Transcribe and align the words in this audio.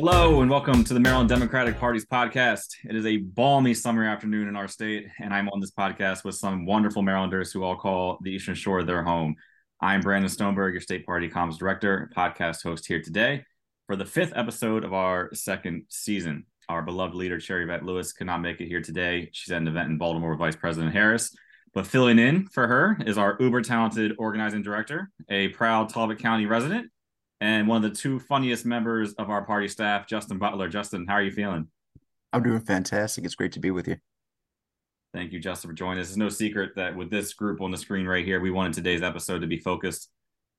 Hello 0.00 0.42
and 0.42 0.48
welcome 0.48 0.84
to 0.84 0.94
the 0.94 1.00
Maryland 1.00 1.28
Democratic 1.28 1.76
Party's 1.76 2.06
podcast. 2.06 2.66
It 2.84 2.94
is 2.94 3.04
a 3.04 3.16
balmy 3.16 3.74
summer 3.74 4.04
afternoon 4.04 4.46
in 4.46 4.54
our 4.54 4.68
state, 4.68 5.08
and 5.18 5.34
I'm 5.34 5.48
on 5.48 5.58
this 5.58 5.72
podcast 5.72 6.22
with 6.22 6.36
some 6.36 6.64
wonderful 6.64 7.02
Marylanders 7.02 7.50
who 7.50 7.64
all 7.64 7.74
call 7.74 8.16
the 8.22 8.30
Eastern 8.30 8.54
Shore 8.54 8.84
their 8.84 9.02
home. 9.02 9.34
I'm 9.80 10.00
Brandon 10.00 10.30
Stoneberg, 10.30 10.70
your 10.70 10.80
state 10.80 11.04
party 11.04 11.28
comms 11.28 11.58
director, 11.58 12.12
podcast 12.16 12.62
host 12.62 12.86
here 12.86 13.02
today 13.02 13.42
for 13.88 13.96
the 13.96 14.04
fifth 14.04 14.32
episode 14.36 14.84
of 14.84 14.92
our 14.92 15.34
second 15.34 15.86
season. 15.88 16.46
Our 16.68 16.82
beloved 16.82 17.16
leader, 17.16 17.40
Cherry 17.40 17.64
Yvette 17.64 17.84
Lewis, 17.84 18.12
could 18.12 18.28
not 18.28 18.40
make 18.40 18.60
it 18.60 18.68
here 18.68 18.80
today. 18.80 19.30
She's 19.32 19.50
at 19.50 19.60
an 19.60 19.66
event 19.66 19.90
in 19.90 19.98
Baltimore 19.98 20.30
with 20.30 20.38
Vice 20.38 20.54
President 20.54 20.92
Harris. 20.92 21.34
But 21.74 21.88
filling 21.88 22.20
in 22.20 22.46
for 22.46 22.68
her 22.68 22.98
is 23.04 23.18
our 23.18 23.36
uber 23.40 23.62
talented 23.62 24.14
organizing 24.16 24.62
director, 24.62 25.10
a 25.28 25.48
proud 25.48 25.88
Talbot 25.88 26.20
County 26.20 26.46
resident, 26.46 26.88
and 27.40 27.68
one 27.68 27.84
of 27.84 27.90
the 27.90 27.96
two 27.96 28.18
funniest 28.18 28.66
members 28.66 29.14
of 29.14 29.30
our 29.30 29.44
party 29.44 29.68
staff, 29.68 30.06
Justin 30.06 30.38
Butler. 30.38 30.68
Justin, 30.68 31.06
how 31.06 31.14
are 31.14 31.22
you 31.22 31.30
feeling? 31.30 31.68
I'm 32.32 32.42
doing 32.42 32.60
fantastic. 32.60 33.24
It's 33.24 33.34
great 33.34 33.52
to 33.52 33.60
be 33.60 33.70
with 33.70 33.88
you. 33.88 33.96
Thank 35.14 35.32
you, 35.32 35.40
Justin, 35.40 35.70
for 35.70 35.74
joining 35.74 36.00
us. 36.00 36.08
It's 36.08 36.16
no 36.16 36.28
secret 36.28 36.72
that 36.76 36.94
with 36.94 37.10
this 37.10 37.32
group 37.32 37.60
on 37.60 37.70
the 37.70 37.78
screen 37.78 38.06
right 38.06 38.24
here, 38.24 38.40
we 38.40 38.50
wanted 38.50 38.74
today's 38.74 39.02
episode 39.02 39.40
to 39.40 39.46
be 39.46 39.58
focused 39.58 40.10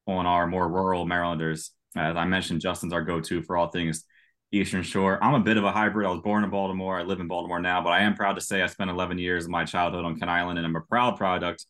on 0.07 0.25
our 0.25 0.47
more 0.47 0.67
rural 0.67 1.05
Marylanders. 1.05 1.71
As 1.95 2.15
I 2.15 2.25
mentioned, 2.25 2.61
Justin's 2.61 2.93
our 2.93 3.03
go 3.03 3.19
to 3.21 3.43
for 3.43 3.57
all 3.57 3.67
things 3.67 4.05
Eastern 4.51 4.81
Shore. 4.81 5.23
I'm 5.23 5.35
a 5.35 5.39
bit 5.39 5.57
of 5.57 5.63
a 5.63 5.71
hybrid. 5.71 6.07
I 6.07 6.11
was 6.11 6.21
born 6.21 6.43
in 6.43 6.49
Baltimore. 6.49 6.99
I 6.99 7.03
live 7.03 7.19
in 7.19 7.27
Baltimore 7.27 7.59
now, 7.59 7.81
but 7.83 7.91
I 7.91 7.99
am 7.99 8.15
proud 8.15 8.33
to 8.33 8.41
say 8.41 8.63
I 8.63 8.67
spent 8.67 8.89
11 8.89 9.19
years 9.19 9.45
of 9.45 9.51
my 9.51 9.65
childhood 9.65 10.05
on 10.05 10.17
Kent 10.17 10.31
Island, 10.31 10.57
and 10.57 10.65
I'm 10.65 10.75
a 10.75 10.81
proud 10.81 11.17
product, 11.17 11.65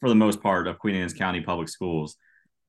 for 0.00 0.08
the 0.08 0.14
most 0.14 0.42
part, 0.42 0.66
of 0.66 0.78
Queen 0.78 0.94
Anne's 0.94 1.12
County 1.12 1.42
Public 1.42 1.68
Schools. 1.68 2.16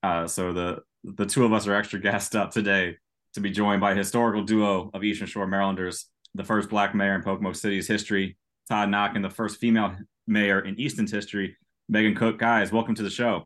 Uh, 0.03 0.27
so 0.27 0.51
the 0.51 0.79
the 1.13 1.25
two 1.25 1.45
of 1.45 1.53
us 1.53 1.67
are 1.67 1.75
extra 1.75 1.99
gassed 1.99 2.35
up 2.35 2.51
today 2.51 2.97
to 3.33 3.39
be 3.39 3.51
joined 3.51 3.81
by 3.81 3.91
a 3.91 3.95
historical 3.95 4.43
duo 4.43 4.89
of 4.93 5.03
Eastern 5.03 5.27
Shore 5.27 5.45
Marylanders, 5.45 6.07
the 6.33 6.43
first 6.43 6.69
Black 6.69 6.95
mayor 6.95 7.15
in 7.15 7.21
Pocomoke 7.21 7.55
City's 7.55 7.87
history, 7.87 8.37
Todd 8.67 8.89
Nock, 8.89 9.11
and 9.15 9.23
the 9.23 9.29
first 9.29 9.59
female 9.59 9.95
mayor 10.25 10.59
in 10.59 10.79
Easton's 10.79 11.11
history, 11.11 11.57
Megan 11.87 12.15
Cook. 12.15 12.39
Guys, 12.39 12.71
welcome 12.71 12.95
to 12.95 13.03
the 13.03 13.09
show. 13.09 13.45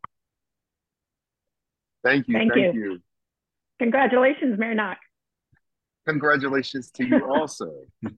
Thank 2.03 2.27
you. 2.29 2.35
Thank, 2.35 2.53
thank 2.53 2.75
you. 2.75 2.81
you. 2.81 2.99
Congratulations, 3.79 4.57
Mayor 4.57 4.75
Nock. 4.75 4.97
Congratulations 6.07 6.91
to 6.91 7.05
you 7.05 7.25
also. 7.29 7.85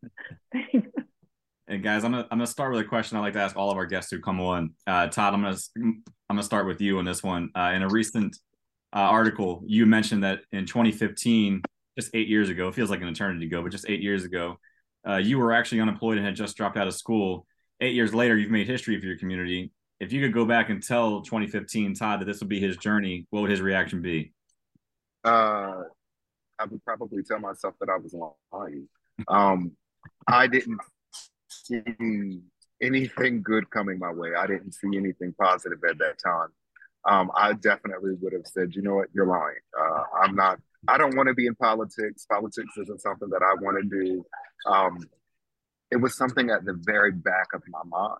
And 1.67 1.81
guys, 1.81 2.03
I'm 2.03 2.11
gonna 2.11 2.27
I'm 2.29 2.37
gonna 2.37 2.47
start 2.47 2.73
with 2.73 2.81
a 2.81 2.83
question 2.83 3.17
I 3.17 3.21
like 3.21 3.31
to 3.31 3.39
ask 3.39 3.55
all 3.55 3.71
of 3.71 3.77
our 3.77 3.85
guests 3.85 4.11
who 4.11 4.19
come 4.19 4.41
on. 4.41 4.73
Uh, 4.85 5.07
Todd, 5.07 5.33
I'm 5.33 5.41
gonna 5.41 5.55
I'm 5.77 6.03
gonna 6.29 6.43
start 6.43 6.67
with 6.67 6.81
you 6.81 6.97
on 6.97 7.05
this 7.05 7.23
one. 7.23 7.49
Uh, 7.55 7.71
in 7.73 7.81
a 7.81 7.87
recent 7.87 8.35
uh, 8.93 8.99
article, 8.99 9.63
you 9.65 9.85
mentioned 9.85 10.23
that 10.23 10.41
in 10.51 10.65
2015, 10.65 11.61
just 11.97 12.11
eight 12.13 12.27
years 12.27 12.49
ago, 12.49 12.67
it 12.67 12.75
feels 12.75 12.89
like 12.89 13.01
an 13.01 13.07
eternity 13.07 13.45
ago, 13.45 13.61
but 13.61 13.71
just 13.71 13.85
eight 13.89 14.01
years 14.01 14.23
ago, 14.23 14.57
uh, 15.07 15.17
you 15.17 15.37
were 15.37 15.51
actually 15.51 15.81
unemployed 15.81 16.17
and 16.17 16.25
had 16.25 16.35
just 16.35 16.55
dropped 16.55 16.77
out 16.77 16.87
of 16.87 16.93
school. 16.93 17.45
Eight 17.79 17.95
years 17.95 18.13
later, 18.13 18.37
you've 18.37 18.51
made 18.51 18.67
history 18.67 18.99
for 18.99 19.05
your 19.05 19.17
community. 19.17 19.71
If 19.99 20.11
you 20.11 20.21
could 20.21 20.33
go 20.33 20.45
back 20.45 20.69
and 20.69 20.81
tell 20.81 21.21
2015 21.21 21.95
Todd 21.95 22.21
that 22.21 22.25
this 22.25 22.39
would 22.39 22.49
be 22.49 22.59
his 22.59 22.77
journey, 22.77 23.27
what 23.29 23.41
would 23.41 23.51
his 23.51 23.61
reaction 23.61 24.01
be? 24.01 24.33
Uh, 25.23 25.83
I 26.59 26.65
would 26.69 26.83
probably 26.83 27.23
tell 27.23 27.39
myself 27.39 27.75
that 27.79 27.89
I 27.89 27.97
was 27.97 28.15
lying. 28.51 28.87
Um, 29.27 29.71
I 30.27 30.47
didn't 30.47 30.79
see 31.49 31.81
anything 32.81 33.41
good 33.41 33.69
coming 33.69 33.99
my 33.99 34.11
way. 34.11 34.31
I 34.37 34.47
didn't 34.47 34.73
see 34.73 34.97
anything 34.97 35.33
positive 35.39 35.79
at 35.87 35.97
that 35.99 36.17
time. 36.23 36.49
Um, 37.07 37.31
I 37.35 37.53
definitely 37.53 38.13
would 38.21 38.33
have 38.33 38.45
said, 38.45 38.75
you 38.75 38.81
know 38.81 38.95
what, 38.95 39.09
you're 39.13 39.25
lying. 39.25 39.55
Uh, 39.79 40.03
I'm 40.21 40.35
not. 40.35 40.59
I 40.87 40.97
don't 40.97 41.15
want 41.15 41.27
to 41.27 41.33
be 41.33 41.47
in 41.47 41.55
politics. 41.55 42.25
Politics 42.29 42.77
isn't 42.77 43.01
something 43.01 43.29
that 43.29 43.41
I 43.43 43.53
want 43.61 43.77
to 43.81 44.03
do. 44.03 44.25
Um, 44.65 44.97
it 45.91 45.97
was 45.97 46.15
something 46.15 46.49
at 46.49 46.65
the 46.65 46.73
very 46.79 47.11
back 47.11 47.47
of 47.53 47.61
my 47.67 47.81
mind. 47.85 48.19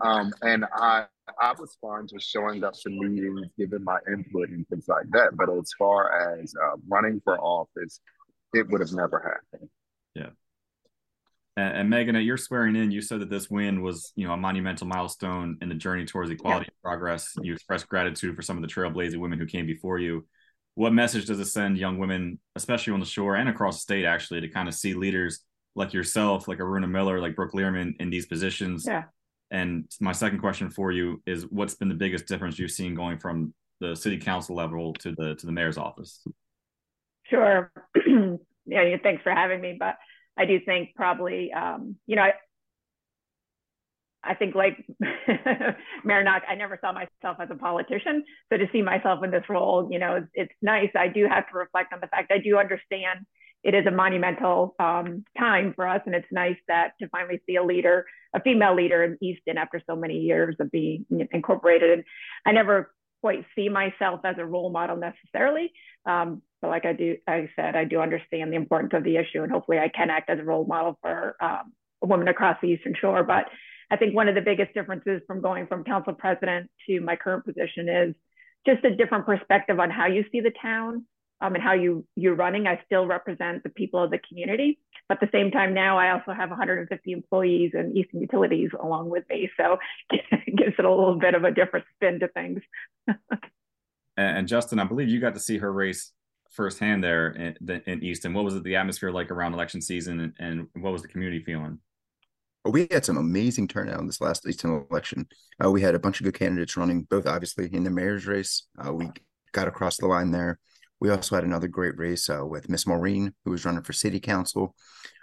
Um, 0.00 0.32
and 0.42 0.64
I 0.72 1.06
I 1.40 1.52
was 1.58 1.76
fine 1.80 2.06
just 2.06 2.30
showing 2.30 2.62
up 2.62 2.74
to 2.74 2.90
meetings, 2.90 3.48
giving 3.58 3.84
my 3.84 3.98
input 4.06 4.50
and 4.50 4.66
things 4.68 4.86
like 4.88 5.10
that. 5.10 5.36
But 5.36 5.50
as 5.50 5.72
far 5.78 6.38
as 6.40 6.54
uh, 6.54 6.76
running 6.88 7.20
for 7.24 7.38
office, 7.38 8.00
it 8.54 8.68
would 8.68 8.80
have 8.80 8.92
never 8.92 9.18
happened. 9.18 9.68
Yeah. 10.14 10.30
And, 11.58 11.76
and, 11.78 11.90
Megan, 11.90 12.16
at 12.16 12.24
your 12.24 12.36
swearing 12.36 12.76
in, 12.76 12.90
you 12.90 13.00
said 13.00 13.20
that 13.20 13.30
this 13.30 13.50
win 13.50 13.82
was, 13.82 14.12
you 14.14 14.26
know, 14.26 14.34
a 14.34 14.36
monumental 14.36 14.86
milestone 14.86 15.58
in 15.60 15.68
the 15.68 15.74
journey 15.74 16.04
towards 16.04 16.30
equality 16.30 16.66
yeah. 16.68 16.74
and 16.74 16.82
progress. 16.82 17.32
You 17.42 17.54
expressed 17.54 17.88
gratitude 17.88 18.36
for 18.36 18.42
some 18.42 18.56
of 18.56 18.62
the 18.62 18.68
trailblazing 18.68 19.18
women 19.18 19.38
who 19.38 19.46
came 19.46 19.66
before 19.66 19.98
you. 19.98 20.26
What 20.74 20.92
message 20.92 21.26
does 21.26 21.40
it 21.40 21.46
send 21.46 21.76
young 21.76 21.98
women, 21.98 22.38
especially 22.54 22.92
on 22.92 23.00
the 23.00 23.06
shore 23.06 23.34
and 23.34 23.48
across 23.48 23.76
the 23.76 23.80
state, 23.80 24.04
actually, 24.04 24.40
to 24.42 24.48
kind 24.48 24.68
of 24.68 24.74
see 24.74 24.94
leaders 24.94 25.40
like 25.74 25.92
yourself, 25.92 26.46
like 26.46 26.58
Aruna 26.58 26.88
Miller, 26.88 27.20
like 27.20 27.34
Brooke 27.34 27.52
Lierman 27.52 27.94
in 28.00 28.10
these 28.10 28.26
positions? 28.26 28.84
Yeah 28.86 29.04
and 29.50 29.84
my 30.00 30.12
second 30.12 30.40
question 30.40 30.70
for 30.70 30.92
you 30.92 31.22
is 31.26 31.46
what's 31.50 31.74
been 31.74 31.88
the 31.88 31.94
biggest 31.94 32.26
difference 32.26 32.58
you've 32.58 32.70
seen 32.70 32.94
going 32.94 33.18
from 33.18 33.54
the 33.80 33.94
city 33.94 34.18
council 34.18 34.56
level 34.56 34.92
to 34.92 35.12
the 35.12 35.34
to 35.36 35.46
the 35.46 35.52
mayor's 35.52 35.78
office? 35.78 36.22
Sure. 37.24 37.72
yeah, 38.66 38.96
thanks 39.02 39.22
for 39.22 39.32
having 39.32 39.60
me. 39.60 39.76
But 39.78 39.96
I 40.38 40.44
do 40.44 40.60
think 40.64 40.90
probably 40.94 41.52
um, 41.52 41.96
you 42.06 42.16
know, 42.16 42.22
I 42.22 42.32
I 44.22 44.34
think 44.34 44.54
like 44.54 44.84
Mayor 46.04 46.24
Nock, 46.24 46.42
I 46.48 46.54
never 46.54 46.78
saw 46.80 46.92
myself 46.92 47.38
as 47.40 47.48
a 47.50 47.54
politician. 47.54 48.24
So 48.50 48.58
to 48.58 48.66
see 48.72 48.82
myself 48.82 49.22
in 49.24 49.30
this 49.30 49.44
role, 49.48 49.88
you 49.90 49.98
know, 49.98 50.16
it's, 50.16 50.28
it's 50.34 50.52
nice. 50.60 50.90
I 50.96 51.08
do 51.08 51.26
have 51.28 51.48
to 51.50 51.56
reflect 51.56 51.92
on 51.92 52.00
the 52.00 52.08
fact 52.08 52.32
I 52.32 52.38
do 52.38 52.58
understand 52.58 53.20
it 53.64 53.74
is 53.74 53.86
a 53.86 53.90
monumental 53.90 54.74
um, 54.78 55.24
time 55.36 55.72
for 55.74 55.86
us. 55.86 56.00
And 56.06 56.14
it's 56.14 56.26
nice 56.30 56.56
that 56.68 56.92
to 57.00 57.08
finally 57.08 57.40
see 57.46 57.56
a 57.56 57.62
leader, 57.62 58.06
a 58.34 58.40
female 58.40 58.74
leader 58.74 59.02
in 59.02 59.18
Easton 59.20 59.58
after 59.58 59.82
so 59.88 59.96
many 59.96 60.18
years 60.18 60.56
of 60.60 60.70
being 60.70 61.06
incorporated. 61.32 61.90
And 61.90 62.04
I 62.46 62.52
never 62.52 62.92
quite 63.20 63.44
see 63.56 63.68
myself 63.68 64.20
as 64.24 64.36
a 64.38 64.46
role 64.46 64.70
model 64.70 64.96
necessarily. 64.96 65.72
Um, 66.06 66.42
but 66.60 66.68
like 66.68 66.84
I 66.84 66.92
do, 66.92 67.16
I 67.26 67.48
said, 67.56 67.76
I 67.76 67.84
do 67.84 68.00
understand 68.00 68.52
the 68.52 68.56
importance 68.56 68.92
of 68.94 69.04
the 69.04 69.16
issue 69.16 69.42
and 69.42 69.52
hopefully 69.52 69.78
I 69.78 69.88
can 69.88 70.10
act 70.10 70.30
as 70.30 70.38
a 70.38 70.44
role 70.44 70.64
model 70.64 70.98
for 71.00 71.36
um, 71.40 71.72
women 72.02 72.28
across 72.28 72.56
the 72.60 72.68
Eastern 72.68 72.94
Shore. 73.00 73.22
But 73.24 73.46
I 73.90 73.96
think 73.96 74.14
one 74.14 74.28
of 74.28 74.34
the 74.34 74.40
biggest 74.40 74.74
differences 74.74 75.22
from 75.26 75.40
going 75.40 75.66
from 75.66 75.84
council 75.84 76.12
president 76.12 76.70
to 76.88 77.00
my 77.00 77.16
current 77.16 77.44
position 77.44 77.88
is 77.88 78.14
just 78.66 78.84
a 78.84 78.94
different 78.94 79.26
perspective 79.26 79.78
on 79.80 79.90
how 79.90 80.06
you 80.06 80.24
see 80.30 80.40
the 80.40 80.52
town, 80.60 81.06
um, 81.40 81.54
and 81.54 81.62
how 81.62 81.72
you 81.72 82.04
you're 82.16 82.34
running. 82.34 82.66
I 82.66 82.80
still 82.84 83.06
represent 83.06 83.62
the 83.62 83.68
people 83.68 84.02
of 84.02 84.10
the 84.10 84.18
community, 84.18 84.78
but 85.08 85.22
at 85.22 85.30
the 85.30 85.38
same 85.38 85.50
time 85.50 85.74
now 85.74 85.98
I 85.98 86.10
also 86.10 86.32
have 86.32 86.50
150 86.50 87.12
employees 87.12 87.72
and 87.74 87.96
Easton 87.96 88.20
Utilities 88.20 88.70
along 88.78 89.10
with 89.10 89.24
me, 89.30 89.48
so 89.56 89.78
it 90.10 90.56
gives 90.56 90.74
it 90.78 90.84
a 90.84 90.90
little 90.90 91.18
bit 91.18 91.34
of 91.34 91.44
a 91.44 91.50
different 91.50 91.86
spin 91.94 92.20
to 92.20 92.28
things. 92.28 92.60
and 94.16 94.48
Justin, 94.48 94.78
I 94.78 94.84
believe 94.84 95.08
you 95.08 95.20
got 95.20 95.34
to 95.34 95.40
see 95.40 95.58
her 95.58 95.72
race 95.72 96.12
firsthand 96.50 97.02
there 97.02 97.30
in, 97.30 97.82
in 97.86 98.02
Easton. 98.02 98.34
What 98.34 98.44
was 98.44 98.54
it, 98.54 98.64
the 98.64 98.76
atmosphere 98.76 99.10
like 99.10 99.30
around 99.30 99.54
election 99.54 99.80
season, 99.80 100.20
and, 100.20 100.32
and 100.38 100.82
what 100.82 100.92
was 100.92 101.02
the 101.02 101.08
community 101.08 101.42
feeling? 101.42 101.78
We 102.64 102.86
had 102.90 103.04
some 103.04 103.16
amazing 103.16 103.68
turnout 103.68 104.00
in 104.00 104.06
this 104.06 104.20
last 104.20 104.46
Easton 104.46 104.86
election. 104.90 105.26
Uh, 105.64 105.70
we 105.70 105.80
had 105.80 105.94
a 105.94 105.98
bunch 105.98 106.20
of 106.20 106.24
good 106.24 106.34
candidates 106.34 106.76
running, 106.76 107.02
both 107.02 107.26
obviously 107.26 107.72
in 107.72 107.84
the 107.84 107.90
mayor's 107.90 108.26
race. 108.26 108.66
Uh, 108.84 108.92
we 108.92 109.08
got 109.52 109.68
across 109.68 109.96
the 109.96 110.06
line 110.06 110.30
there. 110.30 110.58
We 111.00 111.10
also 111.10 111.36
had 111.36 111.44
another 111.44 111.68
great 111.68 111.96
race 111.96 112.28
uh, 112.28 112.44
with 112.44 112.68
Miss 112.68 112.86
Maureen, 112.86 113.32
who 113.44 113.52
was 113.52 113.64
running 113.64 113.84
for 113.84 113.92
city 113.92 114.20
council. 114.20 114.74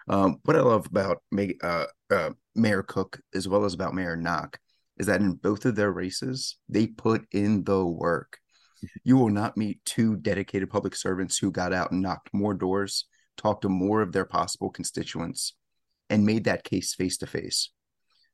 Um, 0.08 0.38
what 0.44 0.56
I 0.56 0.62
love 0.62 0.86
about 0.86 1.22
uh, 1.62 1.86
uh, 2.10 2.30
Mayor 2.56 2.84
Cook, 2.84 3.20
as 3.34 3.48
well 3.48 3.66
as 3.66 3.74
about 3.74 3.94
Mayor 3.94 4.16
Nock, 4.16 4.58
is 4.98 5.08
that 5.08 5.22
in 5.22 5.34
both 5.34 5.66
of 5.66 5.76
their 5.76 5.92
races, 5.92 6.58
they 6.70 6.88
put 6.88 7.26
in 7.32 7.64
the 7.66 7.86
work. 7.86 8.38
You 9.04 9.18
will 9.18 9.30
not 9.30 9.58
meet 9.58 9.84
two 9.86 10.16
dedicated 10.18 10.70
public 10.70 10.96
servants 10.96 11.38
who 11.38 11.52
got 11.52 11.74
out 11.74 11.92
and 11.92 12.02
knocked 12.02 12.34
more 12.34 12.54
doors, 12.54 13.06
talked 13.38 13.64
to 13.64 13.70
more 13.70 14.02
of 14.02 14.12
their 14.12 14.26
possible 14.26 14.70
constituents, 14.70 15.54
and 16.10 16.26
made 16.26 16.44
that 16.46 16.64
case 16.64 16.94
face 16.94 17.18
to 17.18 17.28
face. 17.28 17.72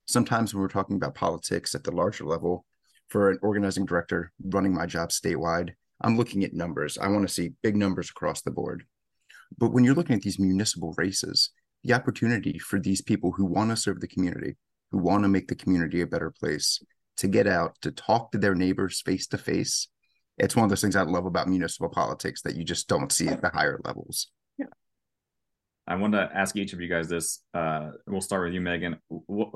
Sometimes 0.05 0.53
when 0.53 0.61
we're 0.61 0.67
talking 0.67 0.95
about 0.95 1.15
politics 1.15 1.73
at 1.75 1.83
the 1.83 1.91
larger 1.91 2.25
level, 2.25 2.65
for 3.07 3.29
an 3.29 3.39
organizing 3.41 3.85
director 3.85 4.31
running 4.41 4.73
my 4.73 4.85
job 4.85 5.09
statewide, 5.09 5.71
I'm 5.99 6.17
looking 6.17 6.43
at 6.43 6.53
numbers. 6.53 6.97
I 6.97 7.09
want 7.09 7.27
to 7.27 7.33
see 7.33 7.51
big 7.61 7.75
numbers 7.75 8.09
across 8.09 8.41
the 8.41 8.51
board. 8.51 8.85
But 9.57 9.73
when 9.73 9.83
you're 9.83 9.95
looking 9.95 10.15
at 10.15 10.21
these 10.21 10.39
municipal 10.39 10.93
races, 10.97 11.51
the 11.83 11.93
opportunity 11.93 12.57
for 12.57 12.79
these 12.79 13.01
people 13.01 13.31
who 13.31 13.45
want 13.45 13.69
to 13.69 13.75
serve 13.75 13.99
the 13.99 14.07
community, 14.07 14.55
who 14.91 14.97
want 14.97 15.23
to 15.23 15.29
make 15.29 15.47
the 15.47 15.55
community 15.55 16.01
a 16.01 16.07
better 16.07 16.31
place, 16.31 16.81
to 17.17 17.27
get 17.27 17.47
out, 17.47 17.75
to 17.81 17.91
talk 17.91 18.31
to 18.31 18.37
their 18.37 18.55
neighbors 18.55 19.01
face 19.01 19.27
to 19.27 19.37
face, 19.37 19.89
it's 20.37 20.55
one 20.55 20.63
of 20.63 20.69
those 20.69 20.81
things 20.81 20.95
I 20.95 21.03
love 21.03 21.25
about 21.25 21.47
municipal 21.47 21.89
politics 21.89 22.41
that 22.43 22.55
you 22.55 22.63
just 22.63 22.87
don't 22.87 23.11
see 23.11 23.27
at 23.27 23.41
the 23.41 23.49
higher 23.49 23.79
levels. 23.83 24.27
Yeah. 24.57 24.65
I 25.87 25.95
want 25.95 26.13
to 26.13 26.29
ask 26.33 26.55
each 26.55 26.73
of 26.73 26.81
you 26.81 26.87
guys 26.87 27.07
this. 27.07 27.43
Uh, 27.53 27.91
we'll 28.07 28.21
start 28.21 28.45
with 28.45 28.53
you, 28.53 28.61
Megan. 28.61 28.97
What, 29.07 29.49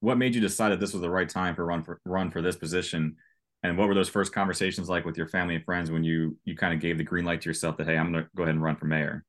what 0.00 0.18
made 0.18 0.34
you 0.34 0.40
decide 0.40 0.70
that 0.70 0.80
this 0.80 0.92
was 0.92 1.02
the 1.02 1.10
right 1.10 1.28
time 1.28 1.54
for 1.54 1.64
run 1.64 1.82
for 1.82 2.00
run 2.04 2.30
for 2.30 2.42
this 2.42 2.56
position? 2.56 3.16
And 3.62 3.78
what 3.78 3.88
were 3.88 3.94
those 3.94 4.08
first 4.08 4.32
conversations 4.32 4.88
like 4.88 5.04
with 5.04 5.16
your 5.16 5.28
family 5.28 5.56
and 5.56 5.64
friends 5.64 5.90
when 5.90 6.04
you 6.04 6.36
you 6.44 6.56
kind 6.56 6.74
of 6.74 6.80
gave 6.80 6.98
the 6.98 7.04
green 7.04 7.24
light 7.24 7.40
to 7.42 7.48
yourself 7.48 7.76
that 7.78 7.86
hey, 7.86 7.96
I'm 7.96 8.12
going 8.12 8.24
to 8.24 8.30
go 8.36 8.42
ahead 8.42 8.54
and 8.54 8.62
run 8.62 8.76
for 8.76 8.86
mayor? 8.86 9.24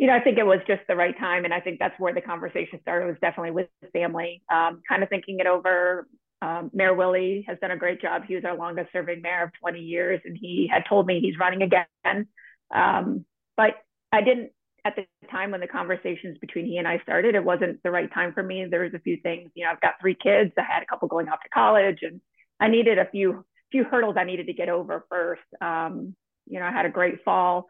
you 0.00 0.06
know, 0.06 0.14
I 0.14 0.20
think 0.20 0.38
it 0.38 0.46
was 0.46 0.60
just 0.66 0.80
the 0.88 0.96
right 0.96 1.16
time. 1.18 1.44
And 1.44 1.52
I 1.52 1.60
think 1.60 1.78
that's 1.78 1.94
where 2.00 2.14
the 2.14 2.22
conversation 2.22 2.80
started 2.80 3.04
was 3.04 3.16
definitely 3.20 3.50
with 3.50 3.66
family, 3.92 4.42
um, 4.50 4.80
kind 4.88 5.02
of 5.02 5.10
thinking 5.10 5.40
it 5.40 5.46
over. 5.46 6.08
Um, 6.42 6.70
mayor 6.72 6.94
Willey 6.94 7.44
has 7.48 7.58
done 7.60 7.70
a 7.70 7.76
great 7.76 8.00
job. 8.00 8.22
He 8.26 8.34
was 8.34 8.44
our 8.44 8.56
longest 8.56 8.92
serving 8.92 9.22
mayor 9.22 9.44
of 9.44 9.50
20 9.60 9.80
years, 9.80 10.20
and 10.24 10.36
he 10.40 10.68
had 10.72 10.84
told 10.88 11.06
me 11.06 11.20
he's 11.20 11.38
running 11.38 11.62
again. 11.62 12.26
Um, 12.74 13.24
but 13.56 13.74
I 14.12 14.22
didn't, 14.22 14.50
at 14.84 14.96
the 14.96 15.04
time 15.30 15.50
when 15.50 15.60
the 15.60 15.66
conversations 15.66 16.38
between 16.38 16.66
he 16.66 16.78
and 16.78 16.88
I 16.88 16.98
started, 17.00 17.34
it 17.34 17.44
wasn't 17.44 17.82
the 17.82 17.90
right 17.90 18.12
time 18.12 18.32
for 18.32 18.42
me. 18.42 18.64
There 18.64 18.82
was 18.82 18.94
a 18.94 18.98
few 19.00 19.18
things, 19.22 19.50
you 19.54 19.64
know, 19.64 19.70
I've 19.72 19.80
got 19.80 19.94
three 20.00 20.14
kids. 20.14 20.52
I 20.58 20.62
had 20.62 20.82
a 20.82 20.86
couple 20.86 21.08
going 21.08 21.28
off 21.28 21.42
to 21.42 21.48
college, 21.50 21.98
and 22.02 22.20
I 22.58 22.68
needed 22.68 22.98
a 22.98 23.06
few 23.10 23.44
few 23.70 23.84
hurdles 23.84 24.16
I 24.18 24.24
needed 24.24 24.46
to 24.48 24.52
get 24.52 24.68
over 24.68 25.04
first. 25.08 25.42
Um, 25.60 26.16
you 26.46 26.58
know, 26.58 26.66
I 26.66 26.72
had 26.72 26.86
a 26.86 26.90
great 26.90 27.22
fall 27.24 27.68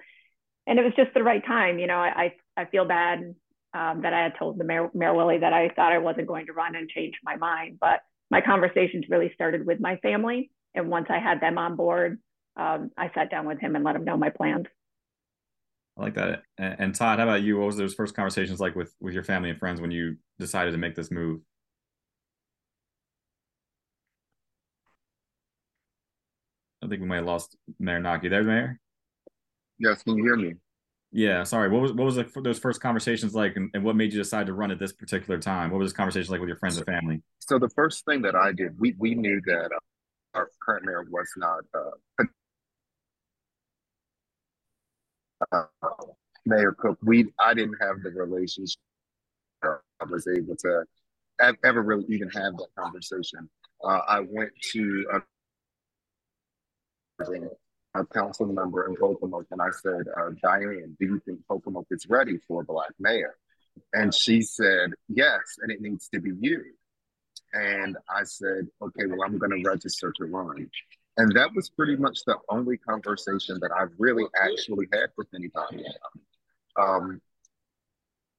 and 0.66 0.78
it 0.78 0.84
was 0.84 0.94
just 0.96 1.12
the 1.14 1.22
right 1.22 1.44
time. 1.44 1.78
You 1.78 1.86
know, 1.86 1.98
I 1.98 2.34
I 2.56 2.64
feel 2.66 2.84
bad 2.84 3.34
um, 3.74 4.02
that 4.02 4.12
I 4.12 4.22
had 4.22 4.34
told 4.38 4.58
the 4.58 4.64
mayor, 4.64 4.90
Mayor 4.94 5.14
Willey 5.14 5.38
that 5.38 5.52
I 5.52 5.68
thought 5.70 5.92
I 5.92 5.98
wasn't 5.98 6.26
going 6.26 6.46
to 6.46 6.52
run 6.52 6.74
and 6.76 6.88
change 6.88 7.14
my 7.22 7.36
mind, 7.36 7.78
but 7.80 8.00
my 8.30 8.40
conversations 8.40 9.06
really 9.08 9.32
started 9.34 9.66
with 9.66 9.80
my 9.80 9.96
family, 9.96 10.50
and 10.74 10.88
once 10.88 11.06
I 11.10 11.18
had 11.18 11.40
them 11.40 11.58
on 11.58 11.76
board, 11.76 12.18
um, 12.56 12.90
I 12.96 13.10
sat 13.14 13.30
down 13.30 13.46
with 13.46 13.60
him 13.60 13.74
and 13.74 13.84
let 13.84 13.96
him 13.96 14.04
know 14.04 14.16
my 14.16 14.30
plans. 14.30 14.66
I 15.98 16.02
like 16.02 16.14
that. 16.14 16.42
And, 16.58 16.76
and 16.78 16.94
Todd, 16.94 17.18
how 17.18 17.24
about 17.24 17.42
you? 17.42 17.58
What 17.58 17.66
was 17.66 17.76
those 17.76 17.94
first 17.94 18.14
conversations 18.14 18.60
like 18.60 18.74
with 18.74 18.94
with 19.00 19.14
your 19.14 19.24
family 19.24 19.50
and 19.50 19.58
friends 19.58 19.80
when 19.80 19.90
you 19.90 20.16
decided 20.38 20.72
to 20.72 20.78
make 20.78 20.94
this 20.94 21.10
move? 21.10 21.40
I 26.82 26.86
think 26.86 27.02
we 27.02 27.08
might 27.08 27.16
have 27.16 27.26
lost 27.26 27.56
Mayor 27.78 28.00
Naki. 28.00 28.28
There, 28.28 28.42
Mayor. 28.42 28.80
Yes, 29.78 30.02
can 30.02 30.16
you 30.16 30.24
hear 30.24 30.36
me? 30.36 30.54
Yeah, 31.12 31.42
sorry. 31.42 31.68
What 31.68 31.82
was 31.82 31.92
what 31.92 32.04
was 32.04 32.14
the, 32.14 32.26
those 32.42 32.60
first 32.60 32.80
conversations 32.80 33.34
like, 33.34 33.56
and, 33.56 33.68
and, 33.74 33.82
what 33.82 33.96
made 33.96 34.12
you 34.12 34.18
decide 34.18 34.46
to 34.46 34.52
run 34.52 34.70
at 34.70 34.78
this 34.78 34.92
particular 34.92 35.40
time? 35.40 35.70
What 35.70 35.78
was 35.78 35.90
this 35.90 35.96
conversation 35.96 36.30
like 36.30 36.40
with 36.40 36.48
your 36.48 36.58
friends 36.58 36.76
and 36.76 36.86
family? 36.86 37.20
So 37.40 37.58
the 37.58 37.68
first 37.70 38.04
thing 38.04 38.22
that 38.22 38.36
I 38.36 38.52
did, 38.52 38.78
we 38.78 38.94
we 38.96 39.16
knew 39.16 39.40
that 39.46 39.70
uh, 39.74 40.38
our 40.38 40.50
current 40.62 40.84
mayor 40.84 41.04
was 41.10 41.28
not 41.36 41.64
uh, 41.74 42.24
uh, 45.52 45.64
Mayor 46.46 46.76
Cook. 46.78 46.98
We 47.02 47.32
I 47.40 47.54
didn't 47.54 47.78
have 47.80 48.02
the 48.04 48.10
relationship. 48.10 48.78
I 49.64 49.78
was 50.08 50.28
able 50.28 50.54
to 50.56 50.84
ever 51.64 51.82
really 51.82 52.04
even 52.08 52.28
have 52.28 52.56
that 52.56 52.68
conversation. 52.78 53.50
Uh, 53.82 54.00
I 54.06 54.20
went 54.20 54.52
to 54.72 55.06
a 57.94 58.04
council 58.06 58.46
member 58.46 58.86
in 58.86 58.96
Pocomoke, 58.96 59.46
and 59.50 59.60
I 59.60 59.70
said, 59.70 60.06
uh, 60.16 60.30
Diane, 60.42 60.96
do 60.98 61.06
you 61.06 61.20
think 61.24 61.40
Pocomoke 61.48 61.86
is 61.90 62.06
ready 62.08 62.38
for 62.46 62.62
a 62.62 62.64
black 62.64 62.92
mayor? 62.98 63.36
And 63.92 64.14
she 64.14 64.42
said, 64.42 64.92
yes, 65.08 65.40
and 65.62 65.70
it 65.70 65.80
needs 65.80 66.08
to 66.08 66.20
be 66.20 66.32
you. 66.40 66.62
And 67.52 67.96
I 68.08 68.22
said, 68.24 68.68
okay, 68.80 69.06
well, 69.06 69.22
I'm 69.24 69.38
going 69.38 69.50
to 69.50 69.68
register 69.68 70.12
to 70.16 70.24
run. 70.26 70.70
And 71.16 71.32
that 71.36 71.52
was 71.54 71.68
pretty 71.68 71.96
much 71.96 72.20
the 72.24 72.36
only 72.48 72.76
conversation 72.76 73.58
that 73.60 73.70
I've 73.76 73.90
really 73.98 74.24
actually 74.40 74.86
had 74.92 75.10
with 75.16 75.26
anybody. 75.34 75.84
Um, 76.80 77.20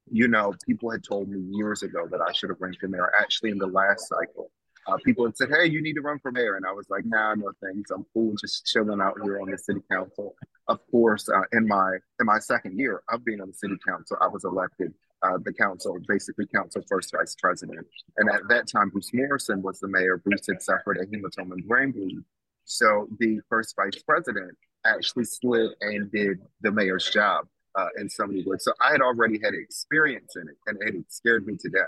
you 0.09 0.27
know, 0.27 0.53
people 0.65 0.91
had 0.91 1.03
told 1.03 1.29
me 1.29 1.39
years 1.55 1.83
ago 1.83 2.07
that 2.09 2.21
I 2.21 2.31
should 2.31 2.49
have 2.49 2.61
run 2.61 2.73
for 2.79 2.87
mayor. 2.87 3.11
Actually, 3.19 3.51
in 3.51 3.57
the 3.57 3.67
last 3.67 4.07
cycle, 4.07 4.51
uh, 4.87 4.97
people 5.05 5.25
had 5.25 5.37
said, 5.37 5.49
"Hey, 5.49 5.65
you 5.67 5.81
need 5.81 5.93
to 5.93 6.01
run 6.01 6.19
for 6.19 6.31
mayor," 6.31 6.55
and 6.55 6.65
I 6.65 6.71
was 6.71 6.89
like, 6.89 7.05
"Nah, 7.05 7.35
no 7.35 7.51
thanks. 7.63 7.91
I'm 7.91 8.05
cool, 8.13 8.35
just 8.39 8.65
chilling 8.65 9.01
out 9.01 9.17
here 9.23 9.39
on 9.39 9.49
the 9.49 9.57
city 9.57 9.81
council." 9.91 10.35
Of 10.67 10.79
course, 10.89 11.29
uh, 11.29 11.43
in 11.51 11.67
my 11.67 11.97
in 12.19 12.25
my 12.25 12.39
second 12.39 12.79
year 12.79 13.01
of 13.09 13.23
being 13.23 13.41
on 13.41 13.47
the 13.47 13.53
city 13.53 13.75
council, 13.87 14.17
I 14.21 14.27
was 14.27 14.43
elected 14.43 14.93
uh, 15.23 15.37
the 15.43 15.53
council, 15.53 15.97
basically 16.07 16.47
council 16.47 16.81
first 16.87 17.11
vice 17.15 17.35
president, 17.39 17.85
and 18.17 18.29
at 18.29 18.47
that 18.49 18.67
time, 18.67 18.89
Bruce 18.89 19.11
Morrison 19.13 19.61
was 19.61 19.79
the 19.79 19.87
mayor. 19.87 20.17
Bruce 20.17 20.47
had 20.47 20.61
suffered 20.61 20.97
a 20.97 21.05
hematoma 21.05 21.53
and 21.53 21.67
brain 21.67 21.91
bleed, 21.91 22.23
so 22.65 23.07
the 23.19 23.39
first 23.49 23.75
vice 23.75 24.01
president 24.01 24.57
actually 24.85 25.25
slid 25.25 25.71
and 25.81 26.11
did 26.11 26.39
the 26.61 26.71
mayor's 26.71 27.07
job 27.09 27.45
uh, 27.75 27.87
in 27.97 28.09
so 28.09 28.25
many 28.25 28.43
ways. 28.45 28.63
So 28.63 28.73
I 28.81 28.91
had 28.91 29.01
already 29.01 29.39
had 29.43 29.53
experience 29.53 30.35
in 30.35 30.47
it, 30.49 30.57
and 30.67 30.77
it 30.81 31.05
scared 31.09 31.45
me 31.45 31.55
to 31.57 31.69
death. 31.69 31.87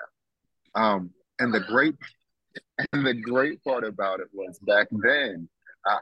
Um, 0.75 1.11
and 1.39 1.53
the 1.53 1.59
great 1.59 1.95
and 2.91 3.05
the 3.05 3.13
great 3.13 3.63
part 3.63 3.83
about 3.83 4.19
it 4.19 4.27
was 4.33 4.59
back 4.59 4.87
then, 4.91 5.49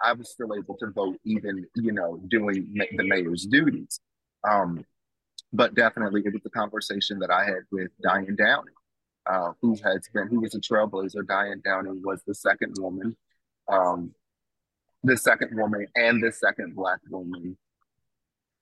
I 0.04 0.14
was 0.14 0.30
still 0.30 0.54
able 0.56 0.78
to 0.78 0.88
vote, 0.88 1.20
even 1.24 1.66
you 1.76 1.92
know, 1.92 2.22
doing 2.28 2.68
ma- 2.72 2.86
the 2.96 3.04
mayor's 3.04 3.46
duties. 3.46 4.00
Um, 4.48 4.86
but 5.54 5.76
definitely, 5.76 6.22
it 6.26 6.34
was 6.34 6.42
a 6.46 6.50
conversation 6.50 7.20
that 7.20 7.32
I 7.32 7.46
had 7.46 7.64
with 7.72 7.90
Diane 8.02 8.36
Downing, 8.36 8.74
uh, 9.26 9.52
who 9.62 9.76
has 9.84 10.08
been 10.14 10.28
who 10.28 10.42
was 10.42 10.56
a 10.56 10.60
trailblazer. 10.60 11.26
Diane 11.28 11.62
Downing 11.64 12.02
was 12.04 12.22
the 12.26 12.36
second 12.36 12.76
woman, 12.78 13.18
um, 13.68 14.14
the 15.04 15.18
second 15.18 15.58
woman, 15.58 15.88
and 15.96 16.24
the 16.24 16.32
second 16.32 16.76
black 16.76 17.00
woman 17.10 17.58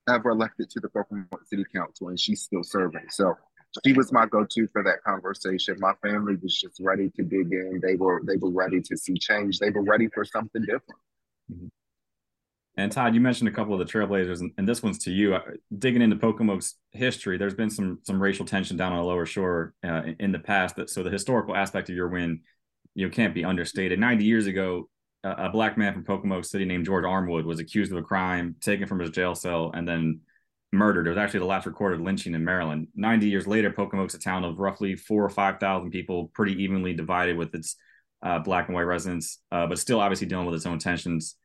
ever 0.10 0.32
elected 0.32 0.70
to 0.72 0.80
the 0.80 0.90
Brooklyn 0.90 1.28
City 1.46 1.66
Council, 1.74 2.08
and 2.08 2.20
she's 2.20 2.42
still 2.42 2.64
serving. 2.64 3.06
So 3.10 3.36
she 3.86 3.94
was 3.94 4.12
my 4.12 4.25
go-to 4.25 4.68
for 4.71 4.83
that 4.83 5.04
conversation. 5.04 5.77
My 5.80 5.94
family 6.01 6.36
was 6.42 6.60
just 6.60 6.80
ready 6.80 7.10
to 7.16 7.24
dig 7.24 7.51
in. 7.51 7.80
They 7.81 7.95
were 7.95 8.21
they 8.25 8.38
were 8.38 8.51
ready 8.51 8.81
to 8.81 8.98
see 8.98 9.13
change. 9.13 9.60
They 9.60 9.69
were 9.69 9.83
ready 9.83 10.07
for 10.07 10.25
something 10.25 10.62
different. 10.62 11.01
Mm-hmm. 11.51 11.68
And 12.77 12.92
Todd, 12.92 13.13
you 13.13 13.19
mentioned 13.19 13.50
a 13.50 13.51
couple 13.51 13.74
of 13.74 13.80
the 13.80 13.92
Trailblazers, 13.92 14.39
and, 14.39 14.51
and 14.57 14.68
this 14.68 14.81
one's 14.81 15.00
to 15.00 15.12
you. 15.12 15.36
Uh, 15.36 15.42
digging 15.77 16.01
into 16.01 16.16
Pocomoke's 16.16 16.75
history, 16.92 17.38
there's 17.38 17.54
been 17.54 17.69
some 17.69 18.00
some 18.04 18.21
racial 18.21 18.45
tension 18.45 18.77
down 18.77 18.94
on 18.94 19.00
the 19.00 19.04
lower 19.04 19.25
shore 19.25 19.74
uh, 19.86 20.04
in, 20.19 20.31
the 20.31 20.39
past. 20.39 20.77
That 20.77 20.89
so 20.89 21.04
the 21.04 21.10
historical 21.10 21.56
aspect 21.56 21.89
of 21.89 21.95
your 21.95 22.07
win, 22.07 22.42
you 22.95 23.06
know, 23.06 23.12
can't 23.12 23.36
be 23.36 23.44
understated. 23.44 24.00
90 24.00 24.24
years 24.24 24.48
ago, 24.48 24.89
a, 25.24 25.31
a 25.31 25.50
black 25.50 25.77
man 25.77 25.94
from 25.94 26.06
Pocomoke 26.06 26.45
City 26.45 26.63
named 26.63 26.86
George 26.86 27.04
Armwood 27.04 27.44
was 27.44 27.60
accused 27.60 27.92
of 27.92 27.98
a 27.98 28.04
crime, 28.04 28.56
taken 28.62 28.88
from 28.88 29.00
his 29.00 29.10
jail 29.12 29.36
cell, 29.36 29.71
and 29.74 29.88
then 29.88 30.21
murdered. 30.71 31.07
It 31.07 31.12
was 31.12 31.18
actually 31.18 31.42
the 31.42 31.45
last 31.45 31.66
recorded 31.66 32.01
lynching 32.01 32.36
in 32.36 32.44
Maryland. 32.44 32.88
90 32.95 33.27
years 33.27 33.48
later, 33.48 33.71
Pocomoke's 33.71 34.13
a 34.13 34.19
town 34.19 34.44
of 34.44 34.60
roughly 34.60 34.95
four 34.95 35.24
or 35.24 35.30
5,000 35.30 35.92
people, 35.92 36.31
pretty 36.33 36.62
evenly 36.63 36.94
divided 36.94 37.38
with 37.38 37.54
its 37.56 37.75
uh, 38.21 38.39
black 38.39 38.68
and 38.68 38.75
white 38.75 38.83
residents, 38.83 39.39
uh, 39.51 39.66
but 39.68 39.80
still 39.80 39.99
obviously 39.99 40.28
dealing 40.28 40.45
with 40.45 40.56
its 40.56 40.66
own 40.66 40.80
tensions 40.80 41.35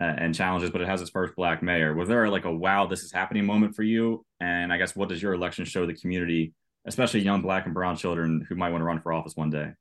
uh, 0.00 0.04
and 0.04 0.34
challenges. 0.34 0.70
But 0.70 0.80
it 0.82 0.88
has 0.88 1.00
its 1.00 1.10
first 1.10 1.34
black 1.36 1.62
mayor. 1.62 1.94
Was 1.94 2.08
there 2.08 2.28
like 2.28 2.44
a 2.44 2.52
wow, 2.52 2.86
this 2.86 3.02
is 3.02 3.12
happening 3.12 3.46
moment 3.46 3.74
for 3.74 3.82
you? 3.82 4.24
And 4.40 4.72
I 4.72 4.76
guess 4.76 4.94
what 4.94 5.08
does 5.08 5.22
your 5.22 5.32
election 5.32 5.64
show 5.64 5.86
the 5.86 5.94
community, 5.94 6.52
especially 6.84 7.20
young 7.20 7.42
black 7.42 7.64
and 7.64 7.74
brown 7.74 7.96
children 7.96 8.44
who 8.48 8.56
might 8.56 8.70
want 8.70 8.80
to 8.82 8.86
run 8.86 9.00
for 9.00 9.12
office 9.12 9.36
one 9.36 9.50
day? 9.50 9.72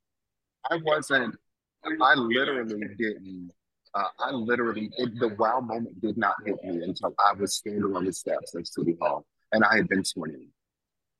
I 0.69 0.79
wasn't, 0.83 1.35
I 1.83 2.15
literally 2.15 2.87
didn't 2.97 3.51
uh, 3.95 4.07
I 4.19 4.31
literally, 4.31 4.91
it, 4.97 5.17
the 5.19 5.29
wow 5.39 5.61
moment 5.61 6.01
did 6.01 6.17
not 6.17 6.35
hit 6.45 6.61
me 6.63 6.83
until 6.83 7.15
I 7.17 7.33
was 7.33 7.55
standing 7.55 7.95
on 7.95 8.05
the 8.05 8.13
steps 8.13 8.53
of 8.53 8.67
City 8.67 8.95
Hall 8.99 9.25
and 9.53 9.63
I 9.63 9.77
had 9.77 9.87
been 9.87 10.03
20. 10.03 10.49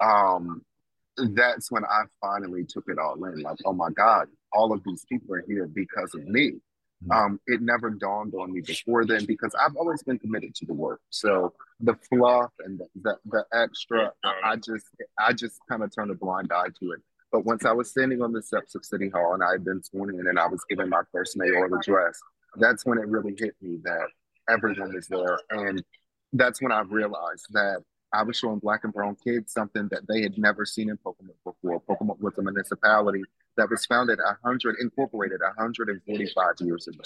Um, 0.02 0.62
that's 1.18 1.72
when 1.72 1.86
I 1.86 2.04
finally 2.20 2.66
took 2.66 2.84
it 2.88 3.00
all 3.00 3.24
in. 3.24 3.42
Like, 3.42 3.60
oh 3.66 3.72
my 3.72 3.90
God, 3.92 4.28
all 4.52 4.74
of 4.74 4.84
these 4.84 5.06
people 5.08 5.34
are 5.36 5.44
here 5.48 5.68
because 5.68 6.14
of 6.14 6.26
me. 6.26 6.56
Mm-hmm. 7.04 7.12
Um, 7.12 7.40
it 7.48 7.62
never 7.62 7.90
dawned 7.90 8.34
on 8.34 8.54
me 8.54 8.60
before 8.60 9.06
then 9.06 9.26
because 9.26 9.56
I've 9.56 9.76
always 9.78 10.04
been 10.04 10.20
committed 10.20 10.54
to 10.56 10.66
the 10.66 10.74
work. 10.74 11.00
So 11.10 11.54
the 11.80 11.96
fluff 12.10 12.52
and 12.60 12.80
the, 12.80 12.88
the, 13.02 13.18
the 13.26 13.46
extra, 13.54 14.12
I 14.44 14.58
just 14.58 14.88
I 15.20 15.34
just 15.34 15.60
kind 15.70 15.84
of 15.84 15.94
turned 15.94 16.12
a 16.12 16.16
blind 16.16 16.52
eye 16.54 16.70
to 16.80 16.92
it. 16.92 17.02
But 17.32 17.46
once 17.46 17.66
I 17.66 17.74
was 17.74 17.90
standing 17.90 18.22
on 18.22 18.32
the 18.32 18.42
steps 18.42 18.76
of 18.76 18.86
City 18.86 19.10
Hall 19.10 19.34
and 19.34 19.44
I 19.44 19.52
had 19.54 19.66
been 19.66 19.84
sworn 19.84 20.18
in 20.18 20.28
and 20.28 20.40
I 20.40 20.48
was 20.48 20.64
given 20.70 20.90
my 20.90 21.02
first 21.12 21.36
mayoral 21.36 21.78
address, 21.78 22.18
that's 22.58 22.86
when 22.86 22.98
it 22.98 23.08
really 23.08 23.36
hit 23.38 23.56
me 23.62 23.80
that 23.84 24.08
everyone 24.50 24.94
was 24.94 25.08
there. 25.08 25.40
And 25.50 25.84
that's 26.34 26.62
when 26.62 26.72
I 26.72 26.82
realized 26.82 27.48
that 27.52 27.84
I 28.14 28.24
was 28.24 28.38
showing 28.38 28.60
black 28.60 28.84
and 28.84 28.94
brown 28.94 29.18
kids 29.24 29.52
something 29.52 29.88
that 29.92 30.08
they 30.08 30.22
had 30.22 30.38
never 30.38 30.66
seen 30.66 30.90
in 30.90 30.98
Pocomoke 30.98 31.38
before. 31.44 31.80
Pocomoke 31.82 32.22
was 32.22 32.38
a 32.38 32.42
municipality 32.42 33.24
that 33.58 33.70
was 33.70 33.86
founded 33.86 34.20
100, 34.20 34.78
incorporated 34.80 35.42
145 35.42 36.54
years 36.62 36.88
ago. 36.88 37.04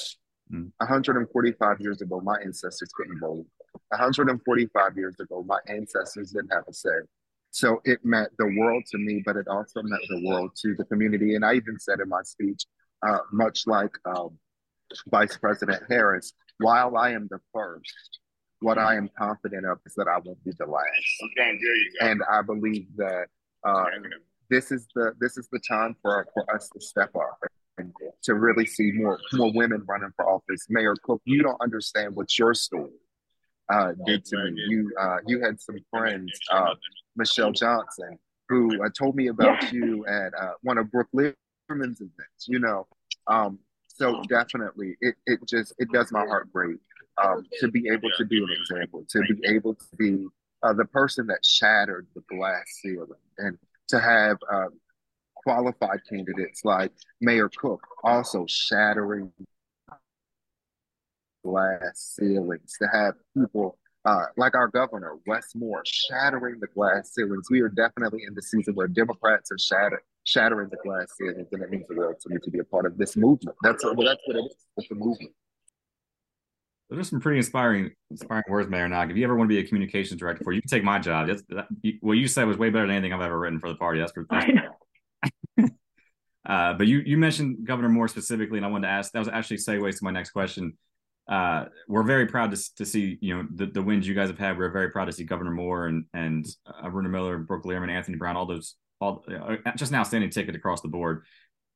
Mm. 0.53 0.71
145 0.77 1.81
years 1.81 2.01
ago, 2.01 2.21
my 2.21 2.37
ancestors 2.43 2.91
couldn't 2.95 3.19
vote. 3.19 3.45
145 3.89 4.97
years 4.97 5.15
ago, 5.19 5.43
my 5.47 5.59
ancestors 5.67 6.31
didn't 6.31 6.51
have 6.51 6.63
a 6.67 6.73
say. 6.73 6.89
So 7.51 7.81
it 7.85 7.99
meant 8.03 8.29
the 8.37 8.53
world 8.57 8.83
to 8.91 8.97
me, 8.97 9.23
but 9.25 9.35
it 9.35 9.47
also 9.47 9.81
meant 9.81 10.03
the 10.09 10.23
world 10.27 10.51
to 10.61 10.75
the 10.75 10.85
community. 10.85 11.35
And 11.35 11.43
I 11.43 11.53
even 11.55 11.79
said 11.79 11.99
in 11.99 12.09
my 12.09 12.21
speech, 12.23 12.63
uh, 13.07 13.19
much 13.31 13.65
like 13.65 13.91
um, 14.05 14.37
Vice 15.07 15.37
President 15.37 15.83
Harris, 15.89 16.33
while 16.57 16.97
I 16.97 17.11
am 17.11 17.27
the 17.29 17.39
first, 17.53 18.19
what 18.61 18.77
I 18.77 18.95
am 18.95 19.09
confident 19.17 19.65
of 19.65 19.79
is 19.85 19.93
that 19.95 20.07
I 20.07 20.19
won't 20.19 20.43
be 20.43 20.51
the 20.57 20.65
last. 20.65 20.85
Okay, 21.23 21.57
there 21.61 21.75
you 21.75 21.91
go. 21.99 22.07
And 22.07 22.21
I 22.31 22.41
believe 22.41 22.87
that 22.97 23.27
uh, 23.63 23.85
this 24.49 24.71
is 24.71 24.87
the 24.95 25.13
this 25.19 25.37
is 25.37 25.47
the 25.51 25.59
time 25.59 25.95
for, 26.01 26.27
for 26.33 26.53
us 26.53 26.69
to 26.69 26.81
step 26.81 27.15
up 27.15 27.37
and 27.77 27.93
to 28.23 28.35
really 28.35 28.65
see 28.65 28.91
more 28.91 29.19
more 29.33 29.51
women 29.53 29.83
running 29.87 30.11
for 30.15 30.29
office. 30.29 30.65
Mayor 30.69 30.95
Cook, 31.03 31.21
you 31.25 31.41
don't 31.41 31.59
understand 31.61 32.15
what 32.15 32.37
your 32.37 32.53
story 32.53 32.91
uh, 33.69 33.93
did 34.05 34.25
to 34.25 34.37
me. 34.37 34.61
You 34.67 34.91
uh, 34.99 35.17
you 35.25 35.41
had 35.41 35.59
some 35.61 35.77
friends, 35.89 36.31
uh, 36.51 36.73
Michelle 37.15 37.51
Johnson, 37.51 38.17
who 38.49 38.83
uh, 38.83 38.89
told 38.97 39.15
me 39.15 39.27
about 39.27 39.71
you 39.71 40.05
at 40.07 40.33
uh, 40.39 40.53
one 40.63 40.77
of 40.77 40.91
Brooke 40.91 41.09
Lierman's 41.13 42.01
events. 42.01 42.47
You 42.47 42.59
know, 42.59 42.87
um, 43.27 43.59
so 43.99 44.23
definitely, 44.29 44.95
it 45.01 45.15
it 45.25 45.39
just 45.45 45.73
it 45.77 45.89
does 45.91 46.11
my 46.11 46.25
heart 46.25 46.51
break 46.51 46.77
um, 47.21 47.45
to 47.59 47.67
be 47.67 47.89
able 47.91 48.09
to 48.17 48.25
be 48.25 48.37
an 48.37 48.49
example, 48.49 49.05
to 49.09 49.21
be 49.21 49.47
able 49.47 49.75
to 49.75 49.95
be 49.97 50.25
uh, 50.63 50.73
the 50.73 50.85
person 50.85 51.27
that 51.27 51.43
shattered 51.45 52.07
the 52.15 52.21
glass 52.29 52.63
ceiling, 52.81 53.09
and 53.37 53.57
to 53.89 53.99
have 53.99 54.37
um, 54.51 54.69
qualified 55.35 55.99
candidates 56.09 56.63
like 56.63 56.91
Mayor 57.21 57.49
Cook 57.57 57.85
also 58.03 58.45
shattering 58.47 59.31
glass 61.43 62.15
ceilings, 62.17 62.75
to 62.79 62.87
have 62.91 63.15
people 63.37 63.77
uh, 64.05 64.25
like 64.37 64.55
our 64.55 64.69
governor, 64.69 65.15
Wes 65.27 65.51
Moore, 65.55 65.83
shattering 65.85 66.59
the 66.59 66.67
glass 66.67 67.13
ceilings. 67.13 67.47
We 67.51 67.61
are 67.61 67.69
definitely 67.69 68.23
in 68.25 68.33
the 68.33 68.41
season 68.41 68.75
where 68.75 68.87
Democrats 68.87 69.51
are 69.51 69.59
shatter, 69.59 70.01
shattering 70.29 70.69
the 70.69 70.77
glass 70.83 71.07
ceilings, 71.17 71.47
and 71.51 71.63
it 71.63 71.69
means 71.69 71.85
the 71.89 71.95
world 71.95 72.15
to 72.21 72.29
me 72.29 72.37
to 72.43 72.51
be 72.51 72.59
a 72.59 72.63
part 72.63 72.85
of 72.85 72.97
this 72.97 73.17
movement. 73.17 73.55
That's, 73.63 73.83
well, 73.83 73.95
that's 73.95 74.21
what 74.25 74.35
it 74.35 74.45
is. 74.45 74.55
It's 74.77 74.91
a 74.91 74.95
movement. 74.95 75.31
Those 76.89 76.99
are 76.99 77.03
some 77.03 77.19
pretty 77.19 77.37
inspiring, 77.37 77.91
inspiring 78.09 78.43
words, 78.47 78.69
Mayor 78.69 78.87
Nock. 78.87 79.09
If 79.09 79.17
you 79.17 79.23
ever 79.23 79.35
want 79.35 79.49
to 79.49 79.55
be 79.55 79.59
a 79.59 79.67
communications 79.67 80.19
director 80.19 80.43
for, 80.43 80.53
you 80.53 80.61
can 80.61 80.69
take 80.69 80.83
my 80.83 80.99
job. 80.99 81.27
That's, 81.27 81.43
that, 81.49 81.67
what 82.01 82.13
you 82.13 82.27
said 82.27 82.47
was 82.47 82.57
way 82.57 82.69
better 82.69 82.87
than 82.87 82.95
anything 82.95 83.13
I've 83.13 83.21
ever 83.21 83.37
written 83.37 83.59
for 83.59 83.69
the 83.69 83.75
party. 83.75 83.99
That's 83.99 84.11
for. 84.11 84.25
That's 84.29 84.47
uh, 86.47 86.73
but 86.73 86.87
you 86.87 86.99
you 86.99 87.17
mentioned 87.17 87.65
Governor 87.65 87.89
Moore 87.89 88.07
specifically, 88.07 88.57
and 88.57 88.65
I 88.65 88.69
wanted 88.69 88.87
to 88.87 88.93
ask. 88.93 89.11
That 89.11 89.19
was 89.19 89.27
actually 89.27 89.57
segues 89.57 89.99
to 89.99 90.03
my 90.03 90.11
next 90.11 90.31
question. 90.31 90.77
Uh, 91.27 91.65
we're 91.87 92.01
very 92.01 92.25
proud 92.25 92.55
to, 92.55 92.75
to 92.77 92.85
see 92.85 93.19
you 93.21 93.37
know 93.37 93.47
the, 93.53 93.67
the 93.67 93.81
wins 93.83 94.07
you 94.07 94.15
guys 94.15 94.29
have 94.29 94.39
had. 94.39 94.57
We're 94.57 94.71
very 94.71 94.89
proud 94.89 95.05
to 95.05 95.11
see 95.11 95.25
Governor 95.25 95.51
Moore 95.51 95.85
and 95.85 96.05
and 96.15 96.47
uh, 96.65 96.87
Aruna 96.87 97.09
Miller, 97.11 97.37
Brooke 97.37 97.65
Lierman, 97.65 97.91
Anthony 97.91 98.17
Brown, 98.17 98.35
all 98.35 98.47
those 98.47 98.75
all 98.99 99.23
uh, 99.29 99.57
just 99.75 99.91
an 99.91 99.97
outstanding 99.97 100.29
ticket 100.29 100.55
across 100.55 100.81
the 100.81 100.87
board. 100.87 101.23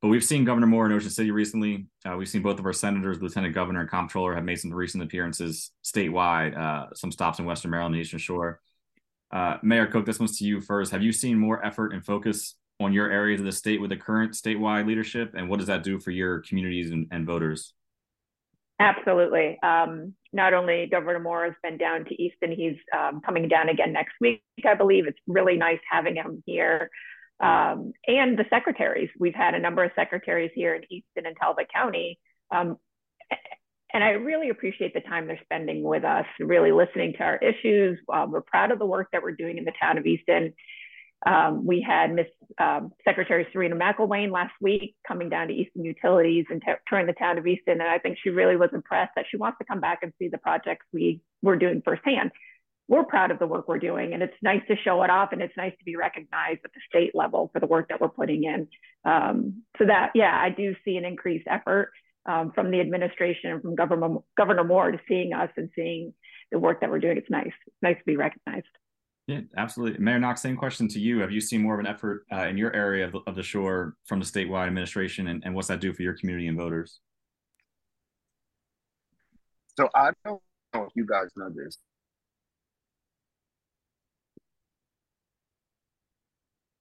But 0.02 0.10
we've 0.10 0.24
seen 0.24 0.44
Governor 0.44 0.68
Moore 0.68 0.86
in 0.86 0.92
Ocean 0.92 1.10
City 1.10 1.32
recently. 1.32 1.88
Uh, 2.06 2.18
we've 2.18 2.28
seen 2.28 2.42
both 2.42 2.60
of 2.60 2.66
our 2.66 2.74
senators, 2.74 3.22
Lieutenant 3.22 3.56
Governor 3.56 3.80
and 3.80 3.90
Comptroller, 3.90 4.36
have 4.36 4.44
made 4.44 4.60
some 4.60 4.74
recent 4.74 5.02
appearances 5.02 5.72
statewide, 5.84 6.58
uh, 6.58 6.94
some 6.94 7.10
stops 7.10 7.40
in 7.40 7.46
Western 7.46 7.72
Maryland, 7.72 7.96
the 7.96 8.00
Eastern 8.00 8.20
Shore. 8.20 8.60
Uh, 9.32 9.58
Mayor 9.64 9.88
Cook, 9.88 10.06
this 10.06 10.20
one's 10.20 10.38
to 10.40 10.46
you 10.46 10.60
first. 10.60 10.92
Have 10.92 11.02
you 11.02 11.14
seen 11.14 11.38
more 11.38 11.66
effort 11.66 11.94
and 11.94 12.06
focus 12.06 12.56
on 12.82 12.92
your 12.92 13.10
areas 13.10 13.40
of 13.40 13.46
the 13.46 13.52
state 13.54 13.80
with 13.80 13.92
the 13.92 13.96
current 13.96 14.34
statewide 14.34 14.88
leadership, 14.88 15.34
and 15.38 15.48
what 15.50 15.60
does 15.60 15.68
that 15.68 15.84
do 15.84 16.00
for 16.00 16.12
your 16.12 16.42
communities 16.42 16.92
and, 16.92 17.08
and 17.12 17.26
voters? 17.26 17.74
Absolutely. 18.80 19.58
Um, 19.64 20.16
not 20.34 20.54
only 20.54 20.88
Governor 20.92 21.20
Moore 21.20 21.46
has 21.46 21.54
been 21.64 21.78
down 21.78 22.04
to 22.06 22.22
Easton, 22.22 22.52
he's 22.52 22.76
um, 22.94 23.22
coming 23.22 23.48
down 23.48 23.70
again 23.70 23.94
next 23.94 24.16
week, 24.20 24.44
I 24.68 24.74
believe. 24.74 25.08
It's 25.08 25.20
really 25.28 25.56
nice 25.56 25.80
having 25.90 26.16
him 26.16 26.44
here 26.46 26.90
um, 27.40 27.94
and 28.08 28.38
the 28.38 28.46
secretaries. 28.50 29.10
We've 29.20 29.36
had 29.36 29.54
a 29.54 29.60
number 29.60 29.84
of 29.84 29.92
secretaries 29.96 30.52
here 30.56 30.76
in 30.76 30.84
Easton 30.90 31.26
and 31.26 31.36
Talbot 31.40 31.68
County. 31.74 32.20
Um, 32.52 32.78
and 33.94 34.04
I 34.04 34.12
really 34.12 34.50
appreciate 34.50 34.94
the 34.94 35.02
time 35.02 35.28
they're 35.28 35.40
spending 35.44 35.84
with 35.84 36.04
us, 36.04 36.26
really 36.40 36.72
listening 36.72 37.14
to 37.14 37.24
our 37.24 37.38
issues. 37.38 38.00
Um, 38.12 38.32
we're 38.32 38.42
proud 38.42 38.72
of 38.72 38.80
the 38.80 38.86
work 38.86 39.10
that 39.12 39.22
we're 39.22 39.36
doing 39.36 39.58
in 39.58 39.66
the 39.66 39.74
town 39.80 39.98
of 39.98 40.06
Easton. 40.06 40.54
Um, 41.26 41.66
we 41.66 41.80
had 41.80 42.14
Miss 42.14 42.28
um, 42.60 42.92
Secretary 43.06 43.48
Serena 43.54 43.76
McIlwain 43.76 44.32
last 44.32 44.54
week 44.60 44.96
coming 45.08 45.30
down 45.30 45.48
to 45.48 45.54
Easton 45.54 45.86
Utilities 45.86 46.46
and 46.50 46.62
touring 46.90 47.08
the 47.08 47.14
town 47.14 47.38
of 47.38 47.48
Easton, 47.48 47.80
and 47.80 47.84
I 47.84 47.98
think 48.00 48.18
she 48.22 48.30
really 48.30 48.58
was 48.58 48.72
impressed 48.74 49.12
that 49.16 49.26
she 49.30 49.38
wants 49.38 49.58
to 49.60 49.66
come 49.66 49.80
back 49.80 50.00
and 50.02 50.12
see 50.20 50.28
the 50.28 50.38
projects 50.38 50.86
we 50.92 51.22
were 51.42 51.56
doing 51.56 51.82
firsthand 51.86 52.32
we're 52.94 53.04
proud 53.04 53.32
of 53.32 53.40
the 53.40 53.48
work 53.48 53.68
we're 53.68 53.80
doing 53.80 54.14
and 54.14 54.22
it's 54.22 54.36
nice 54.44 54.62
to 54.68 54.76
show 54.84 55.02
it 55.02 55.10
off 55.10 55.30
and 55.32 55.42
it's 55.42 55.58
nice 55.58 55.74
to 55.80 55.84
be 55.84 55.96
recognized 55.96 56.60
at 56.64 56.72
the 56.74 56.80
state 56.88 57.16
level 57.16 57.50
for 57.52 57.60
the 57.60 57.66
work 57.66 57.90
that 57.90 58.00
we're 58.00 58.08
putting 58.08 58.44
in. 58.44 58.68
Um, 59.04 59.64
so 59.80 59.86
that 59.86 60.12
yeah 60.14 60.40
i 60.40 60.50
do 60.50 60.76
see 60.86 60.96
an 60.98 61.04
increased 61.04 61.48
effort 61.50 61.92
um, 62.26 62.52
from 62.54 62.72
the 62.72 62.80
administration 62.80 63.52
and 63.52 63.62
from 63.62 63.76
governor, 63.76 64.18
governor 64.38 64.64
moore 64.64 64.92
to 64.92 65.00
seeing 65.08 65.34
us 65.34 65.50
and 65.58 65.70
seeing 65.76 66.14
the 66.52 66.60
work 66.60 66.80
that 66.82 66.90
we're 66.90 67.00
doing. 67.00 67.18
It's 67.18 67.30
nice 67.32 67.52
it's 67.66 67.76
nice 67.82 67.98
to 67.98 68.04
be 68.06 68.16
recognized. 68.16 68.68
Yeah 69.26 69.42
absolutely. 69.58 70.00
Mayor 70.00 70.20
knox 70.20 70.42
same 70.42 70.56
question 70.56 70.88
to 70.90 71.00
you. 71.00 71.20
Have 71.20 71.32
you 71.32 71.42
seen 71.42 71.64
more 71.64 71.74
of 71.74 71.80
an 71.80 71.88
effort 71.88 72.26
uh, 72.32 72.46
in 72.48 72.58
your 72.58 72.76
area 72.76 73.06
of 73.06 73.14
the, 73.14 73.22
of 73.26 73.36
the 73.36 73.44
shore 73.44 73.96
from 74.06 74.20
the 74.20 74.26
statewide 74.26 74.68
administration 74.68 75.30
and, 75.30 75.42
and 75.44 75.56
what's 75.56 75.68
that 75.70 75.80
do 75.80 75.94
for 75.94 76.04
your 76.04 76.14
community 76.14 76.48
and 76.48 76.58
voters? 76.58 77.00
So 79.78 79.90
i 79.96 80.12
don't 80.24 80.42
know 80.76 80.84
if 80.84 80.92
you 80.96 81.08
guys 81.08 81.30
know 81.36 81.50
this 81.50 81.80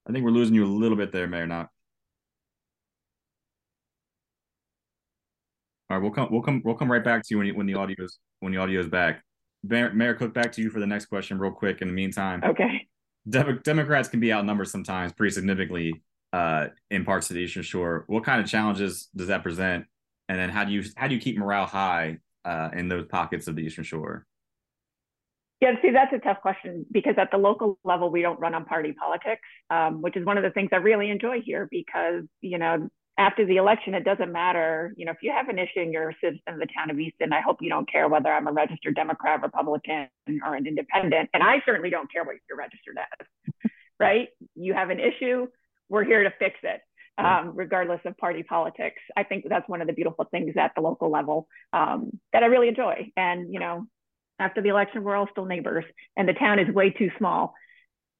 I 0.06 0.12
think 0.12 0.24
we're 0.24 0.30
losing 0.30 0.54
you 0.54 0.64
a 0.64 0.66
little 0.66 0.96
bit 0.96 1.12
there, 1.12 1.26
Mayor 1.26 1.46
Nock. 1.46 1.70
All 5.88 5.98
right, 5.98 6.02
we'll 6.02 6.12
come, 6.12 6.28
we'll 6.30 6.42
come, 6.42 6.62
we'll 6.64 6.74
come 6.74 6.90
right 6.90 7.04
back 7.04 7.22
to 7.22 7.26
you 7.30 7.38
when, 7.38 7.46
you, 7.46 7.54
when 7.54 7.66
the 7.66 7.74
audio 7.74 7.96
is 8.04 8.18
when 8.40 8.52
the 8.52 8.58
audio 8.58 8.80
is 8.80 8.88
back. 8.88 9.22
Mayor, 9.62 9.92
Mayor 9.92 10.14
Cook, 10.14 10.34
back 10.34 10.50
to 10.52 10.62
you 10.62 10.70
for 10.70 10.80
the 10.80 10.86
next 10.86 11.06
question, 11.06 11.38
real 11.38 11.52
quick. 11.52 11.82
In 11.82 11.88
the 11.88 11.94
meantime, 11.94 12.42
okay. 12.42 12.88
Dem- 13.28 13.60
Democrats 13.62 14.08
can 14.08 14.18
be 14.18 14.32
outnumbered 14.32 14.68
sometimes, 14.68 15.12
pretty 15.12 15.32
significantly, 15.34 16.02
uh, 16.32 16.68
in 16.90 17.04
parts 17.04 17.30
of 17.30 17.34
the 17.34 17.42
Eastern 17.42 17.62
Shore. 17.62 18.04
What 18.08 18.24
kind 18.24 18.40
of 18.40 18.46
challenges 18.46 19.08
does 19.14 19.28
that 19.28 19.42
present? 19.42 19.84
And 20.28 20.38
then 20.38 20.48
how 20.48 20.64
do 20.64 20.72
you 20.72 20.82
how 20.96 21.08
do 21.08 21.14
you 21.14 21.20
keep 21.20 21.36
morale 21.38 21.66
high 21.66 22.18
uh, 22.44 22.70
in 22.72 22.88
those 22.88 23.06
pockets 23.06 23.46
of 23.46 23.54
the 23.54 23.62
Eastern 23.62 23.84
Shore? 23.84 24.26
Yeah, 25.62 25.74
see, 25.80 25.92
that's 25.92 26.12
a 26.12 26.18
tough 26.18 26.40
question 26.42 26.84
because 26.90 27.14
at 27.18 27.30
the 27.30 27.36
local 27.38 27.78
level, 27.84 28.10
we 28.10 28.20
don't 28.20 28.40
run 28.40 28.52
on 28.52 28.64
party 28.64 28.92
politics, 28.92 29.46
um, 29.70 30.02
which 30.02 30.16
is 30.16 30.26
one 30.26 30.36
of 30.36 30.42
the 30.42 30.50
things 30.50 30.70
I 30.72 30.76
really 30.78 31.08
enjoy 31.08 31.40
here 31.40 31.68
because, 31.70 32.24
you 32.40 32.58
know, 32.58 32.88
after 33.16 33.46
the 33.46 33.58
election, 33.58 33.94
it 33.94 34.04
doesn't 34.04 34.32
matter. 34.32 34.92
You 34.96 35.06
know, 35.06 35.12
if 35.12 35.18
you 35.22 35.30
have 35.30 35.48
an 35.48 35.60
issue 35.60 35.78
and 35.78 35.92
you're 35.92 36.10
a 36.10 36.16
citizen 36.20 36.42
of 36.48 36.58
the 36.58 36.66
town 36.76 36.90
of 36.90 36.98
Easton, 36.98 37.32
I 37.32 37.42
hope 37.42 37.58
you 37.60 37.68
don't 37.68 37.88
care 37.88 38.08
whether 38.08 38.32
I'm 38.32 38.48
a 38.48 38.52
registered 38.52 38.96
Democrat, 38.96 39.40
Republican, 39.40 40.08
or 40.44 40.56
an 40.56 40.66
independent. 40.66 41.30
And 41.32 41.44
I 41.44 41.62
certainly 41.64 41.90
don't 41.90 42.10
care 42.10 42.24
what 42.24 42.34
you're 42.48 42.58
registered 42.58 42.96
as, 42.98 43.70
right? 44.00 44.30
You 44.56 44.74
have 44.74 44.90
an 44.90 44.98
issue, 44.98 45.46
we're 45.88 46.02
here 46.02 46.24
to 46.24 46.32
fix 46.40 46.56
it. 46.64 46.80
Um, 47.18 47.52
regardless 47.54 48.00
of 48.06 48.16
party 48.16 48.42
politics. 48.42 49.00
I 49.16 49.22
think 49.22 49.44
that's 49.46 49.68
one 49.68 49.82
of 49.82 49.86
the 49.86 49.92
beautiful 49.92 50.26
things 50.30 50.54
at 50.58 50.72
the 50.74 50.80
local 50.80 51.10
level 51.10 51.46
um, 51.74 52.18
that 52.32 52.42
I 52.42 52.46
really 52.46 52.68
enjoy. 52.68 53.12
And, 53.16 53.52
you 53.52 53.60
know, 53.60 53.86
after 54.42 54.60
the 54.60 54.68
election, 54.68 55.04
we're 55.04 55.16
all 55.16 55.28
still 55.30 55.44
neighbors, 55.44 55.84
and 56.16 56.28
the 56.28 56.32
town 56.34 56.58
is 56.58 56.72
way 56.74 56.90
too 56.90 57.10
small 57.18 57.54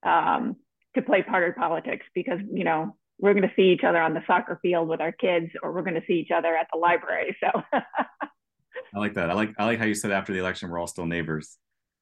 um, 0.03 0.57
to 0.95 1.03
play 1.03 1.23
party 1.23 1.53
politics 1.53 2.07
because 2.15 2.39
you 2.53 2.65
know 2.65 2.97
we're 3.19 3.35
going 3.35 3.49
to 3.49 3.55
see 3.55 3.73
each 3.73 3.85
other 3.85 4.01
on 4.01 4.15
the 4.15 4.23
soccer 4.27 4.59
field 4.63 4.89
with 4.89 5.01
our 5.01 5.13
kids, 5.13 5.51
or 5.63 5.73
we're 5.73 5.83
going 5.83 5.95
to 5.95 6.07
see 6.07 6.15
each 6.15 6.31
other 6.35 6.57
at 6.57 6.67
the 6.73 6.79
library. 6.79 7.37
So 7.41 7.63
I 7.73 8.99
like 8.99 9.15
that. 9.15 9.31
I 9.31 9.35
like 9.35 9.51
I 9.59 9.65
like 9.65 9.79
how 9.79 9.85
you 9.85 9.95
said 9.95 10.11
after 10.11 10.33
the 10.33 10.39
election, 10.39 10.71
we're 10.71 10.79
all 10.79 10.87
still 10.87 11.07
neighbors. 11.07 11.59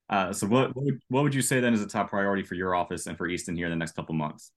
Uh, 0.09 0.33
so 0.33 0.47
what 0.47 0.75
what 0.75 0.85
would, 0.85 1.01
what 1.09 1.23
would 1.23 1.35
you 1.35 1.43
say 1.43 1.61
then 1.61 1.75
is 1.75 1.83
a 1.83 1.87
top 1.87 2.11
priority 2.11 2.43
for 2.43 2.55
your 2.55 2.75
office 2.75 3.07
and 3.07 3.17
for 3.17 3.27
Easton 3.29 3.57
here 3.57 3.67
in 3.67 3.71
the 3.71 3.77
next 3.77 3.93
couple 3.93 4.15
months? 4.15 4.53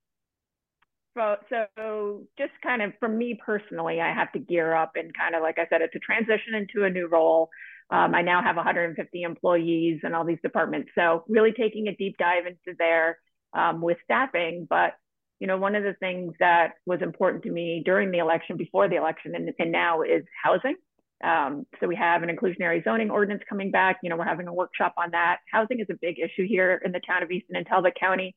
So, 1.16 1.36
so 1.78 2.24
just 2.40 2.54
kind 2.64 2.82
of 2.82 2.94
for 3.00 3.08
me 3.08 3.40
personally, 3.46 4.02
I 4.02 4.12
have 4.12 4.32
to 4.32 4.40
gear 4.40 4.74
up 4.74 4.94
and 4.96 5.16
kind 5.16 5.36
of 5.36 5.44
like 5.44 5.60
I 5.60 5.68
said, 5.70 5.82
it's 5.82 5.96
a 5.96 6.00
transition 6.00 6.56
into 6.56 6.86
a 6.86 6.90
new 6.90 7.08
role. 7.08 7.50
Um, 7.94 8.16
I 8.16 8.24
now 8.24 8.42
have 8.42 8.56
150 8.56 9.22
employees 9.22 10.00
and 10.02 10.16
all 10.16 10.26
these 10.26 10.42
departments. 10.42 10.90
So 10.96 11.24
really 11.28 11.52
taking 11.52 11.88
a 11.88 11.96
deep 11.96 12.18
dive 12.18 12.48
into 12.48 12.76
there 12.80 13.20
um, 13.54 13.82
with 13.82 13.98
staffing. 14.04 14.66
But, 14.68 14.94
you 15.40 15.46
know, 15.46 15.58
one 15.60 15.76
of 15.76 15.84
the 15.84 15.94
things 16.00 16.34
that 16.40 16.72
was 16.88 17.04
important 17.04 17.44
to 17.44 17.52
me 17.52 17.84
during 17.86 18.10
the 18.10 18.18
election, 18.18 18.58
before 18.58 18.90
the 18.90 18.96
election, 18.96 19.36
and, 19.36 19.52
and 19.60 19.72
now 19.72 20.02
is 20.02 20.24
housing. 20.44 20.76
Um, 21.24 21.68
so 21.80 21.88
we 21.88 21.96
have 21.96 22.24
an 22.24 22.36
inclusionary 22.36 22.84
zoning 22.84 23.12
ordinance 23.12 23.44
coming 23.48 23.70
back. 23.70 24.00
You 24.02 24.10
know, 24.10 24.18
we're 24.18 24.26
having 24.26 24.48
a 24.48 24.54
workshop 24.54 24.96
on 24.98 25.12
that. 25.12 25.38
Housing 25.52 25.80
is 25.80 25.88
a 25.92 25.98
big 26.02 26.18
issue 26.18 26.48
here 26.48 26.82
in 26.84 26.94
the 26.94 27.02
town 27.08 27.22
of 27.22 27.30
Easton 27.30 27.56
and 27.56 27.68
Talbot 27.68 27.94
County, 27.98 28.36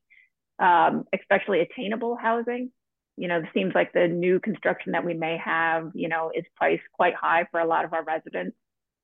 um, 0.59 1.05
especially 1.19 1.61
attainable 1.61 2.15
housing. 2.15 2.71
You 3.17 3.27
know, 3.27 3.39
it 3.39 3.45
seems 3.55 3.73
like 3.73 3.91
the 3.91 4.07
new 4.07 4.39
construction 4.39 4.91
that 4.91 5.03
we 5.03 5.15
may 5.15 5.39
have, 5.43 5.93
you 5.95 6.09
know, 6.09 6.31
is 6.35 6.45
priced 6.55 6.83
quite 6.93 7.15
high 7.15 7.47
for 7.49 7.59
a 7.59 7.65
lot 7.65 7.85
of 7.85 7.93
our 7.93 8.03
residents 8.03 8.55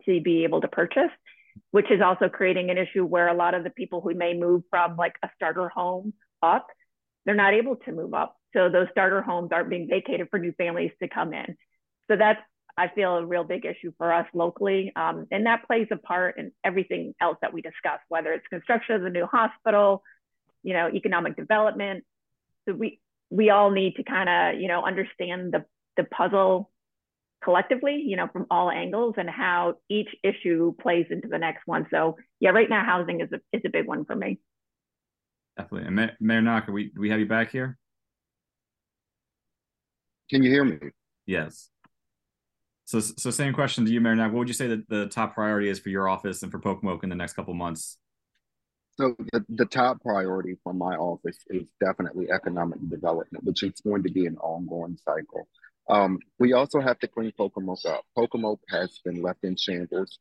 to 0.06 0.22
be 0.22 0.44
able 0.44 0.62
to 0.62 0.68
purchase, 0.68 1.12
which 1.72 1.92
is 1.92 2.02
also 2.02 2.30
creating 2.30 2.70
an 2.70 2.78
issue 2.78 3.06
where 3.06 3.28
a 3.28 3.34
lot 3.34 3.54
of 3.54 3.64
the 3.64 3.70
people 3.70 4.02
who 4.02 4.14
may 4.14 4.34
move 4.34 4.64
from 4.70 4.96
like 4.96 5.16
a 5.24 5.30
starter 5.36 5.70
home 5.70 6.14
up, 6.42 6.68
they're 7.26 7.36
not 7.36 7.54
able 7.54 7.76
to 7.78 7.92
move 7.92 8.14
up. 8.14 8.36
So 8.54 8.70
those 8.70 8.88
starter 8.92 9.22
homes 9.22 9.50
aren't 9.52 9.70
being 9.70 9.88
vacated 9.90 10.28
for 10.30 10.40
new 10.40 10.52
families 10.54 10.92
to 11.02 11.08
come 11.08 11.34
in. 11.34 11.56
So 12.10 12.18
that's, 12.18 12.40
I 12.78 12.88
feel, 12.88 13.18
a 13.18 13.26
real 13.26 13.44
big 13.44 13.66
issue 13.66 13.94
for 13.98 14.12
us 14.12 14.28
locally. 14.34 14.92
Um, 14.96 15.28
and 15.32 15.46
that 15.46 15.66
plays 15.68 15.88
a 15.92 15.98
part 15.98 16.38
in 16.38 16.52
everything 16.64 17.14
else 17.22 17.38
that 17.42 17.54
we 17.54 17.62
discuss, 17.62 18.00
whether 18.10 18.34
it's 18.34 18.48
construction 18.48 18.96
of 18.96 19.04
the 19.04 19.10
new 19.10 19.26
hospital, 19.26 20.04
you 20.64 20.74
know, 20.74 20.90
economic 20.90 21.36
development. 21.36 22.04
So 22.68 22.74
we, 22.74 23.00
we 23.30 23.52
all 23.52 23.72
need 23.72 23.96
to 23.96 24.04
kind 24.04 24.28
of, 24.28 24.62
you 24.62 24.68
know, 24.68 24.84
understand 24.84 25.54
the, 25.54 25.66
the 25.98 26.04
puzzle 26.04 26.72
collectively, 27.44 28.02
you 28.06 28.16
know, 28.16 28.28
from 28.32 28.46
all 28.50 28.72
angles 28.72 29.16
and 29.18 29.30
how 29.30 29.76
each 29.90 30.10
issue 30.24 30.74
plays 30.82 31.06
into 31.10 31.28
the 31.28 31.38
next 31.38 31.64
one. 31.66 31.88
So 31.92 32.18
yeah, 32.40 32.52
right 32.52 32.70
now 32.70 32.84
housing 32.86 33.22
is 33.22 33.30
a 33.32 33.40
is 33.56 33.62
a 33.66 33.70
big 33.70 33.88
one 33.88 34.06
for 34.06 34.16
me. 34.16 34.40
Definitely. 35.58 35.88
And 35.88 36.12
Mayor 36.20 36.42
Knocker, 36.42 36.72
we 36.72 36.86
do 36.90 37.02
we 37.02 37.10
have 37.10 37.20
you 37.20 37.28
back 37.28 37.52
here? 37.52 37.78
Can 40.30 40.44
you 40.44 40.50
hear 40.50 40.64
me? 40.64 40.80
Yes. 41.26 41.70
So 42.86 43.00
so 43.00 43.30
same 43.30 43.54
question 43.54 43.86
to 43.86 43.92
you, 43.92 44.02
Mayor 44.02 44.16
Knocker. 44.16 44.34
What 44.34 44.40
would 44.40 44.48
you 44.48 44.54
say 44.54 44.68
that 44.68 44.90
the 44.90 45.08
top 45.08 45.36
priority 45.36 45.70
is 45.70 45.80
for 45.80 45.90
your 45.90 46.08
office 46.08 46.44
and 46.44 46.52
for 46.52 46.60
Pocomoke 46.60 47.04
in 47.04 47.10
the 47.10 47.16
next 47.16 47.34
couple 47.34 47.54
months? 47.54 47.98
So 48.96 49.16
the, 49.32 49.44
the 49.50 49.66
top 49.66 50.02
priority 50.02 50.56
for 50.64 50.72
my 50.74 50.96
office 50.96 51.38
is 51.50 51.68
definitely 51.84 52.30
economic 52.32 52.78
development, 52.90 53.44
which 53.44 53.64
is 53.64 53.82
going 53.82 54.04
to 54.04 54.12
be 54.12 54.28
an 54.28 54.38
ongoing 54.38 54.98
cycle. 55.04 55.48
Um, 55.90 56.20
we 56.40 56.54
also 56.54 56.80
have 56.80 57.00
to 57.00 57.08
clean 57.08 57.32
Pocomoke 57.38 57.86
up. 57.88 58.04
Pocomoke 58.16 58.62
has 58.70 59.00
been 59.04 59.22
left 59.22 59.44
in 59.44 59.56
shambles 59.58 60.20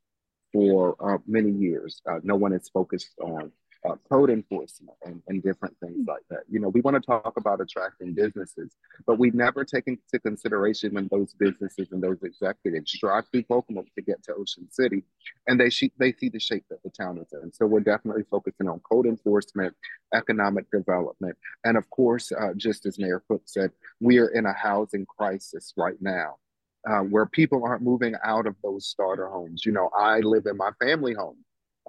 for 0.53 0.97
uh, 1.01 1.19
many 1.27 1.51
years. 1.51 2.01
Uh, 2.09 2.19
no 2.23 2.37
one 2.37 2.53
is 2.53 2.69
focused 2.69 3.15
on 3.21 3.53
uh, 3.89 3.97
code 4.11 4.31
enforcement 4.31 4.97
and, 5.05 5.23
and 5.29 5.43
different 5.43 5.77
things 5.81 6.07
like 6.07 6.23
that. 6.31 6.43
You 6.49 6.61
know, 6.61 6.69
we 6.69 6.81
want 6.81 6.95
to 6.95 7.01
talk 7.01 7.35
about 7.37 7.61
attracting 7.61 8.15
businesses, 8.15 8.77
but 9.07 9.19
we've 9.19 9.35
never 9.35 9.65
taken 9.65 9.99
into 10.13 10.21
consideration 10.23 10.95
when 10.95 11.09
those 11.11 11.35
businesses 11.35 11.89
and 11.91 12.03
those 12.03 12.23
executives 12.23 12.97
drive 12.99 13.25
through 13.31 13.43
Pocomoke 13.45 13.89
to 13.95 14.03
get 14.03 14.23
to 14.25 14.35
Ocean 14.35 14.69
City, 14.71 15.03
and 15.49 15.59
they 15.59 15.71
she- 15.71 15.93
they 15.99 16.13
see 16.13 16.29
the 16.29 16.39
shape 16.41 16.65
that 16.71 16.83
the 16.83 16.91
town 16.91 17.19
is 17.19 17.33
in. 17.33 17.53
So 17.53 17.67
we're 17.67 17.81
definitely 17.81 18.25
focusing 18.31 18.69
on 18.69 18.81
code 18.81 19.07
enforcement, 19.07 19.75
economic 20.15 20.71
development, 20.71 21.37
and 21.65 21.77
of 21.77 21.89
course, 21.91 22.31
uh, 22.33 22.55
just 22.57 22.87
as 22.87 22.99
Mayor 22.99 23.23
Cook 23.29 23.43
said, 23.47 23.73
we 24.01 24.19
are 24.19 24.29
in 24.29 24.47
a 24.47 24.53
housing 24.53 25.07
crisis 25.07 25.73
right 25.77 26.01
now. 26.01 26.37
Uh, 26.85 26.99
where 26.99 27.27
people 27.27 27.63
aren't 27.65 27.81
moving 27.81 28.17
out 28.25 28.45
of 28.45 28.57
those 28.61 28.89
starter 28.89 29.29
homes. 29.29 29.65
You 29.65 29.71
know, 29.71 29.89
I 29.97 30.19
live 30.19 30.47
in 30.47 30.57
my 30.57 30.73
family 30.81 31.15
home 31.15 31.37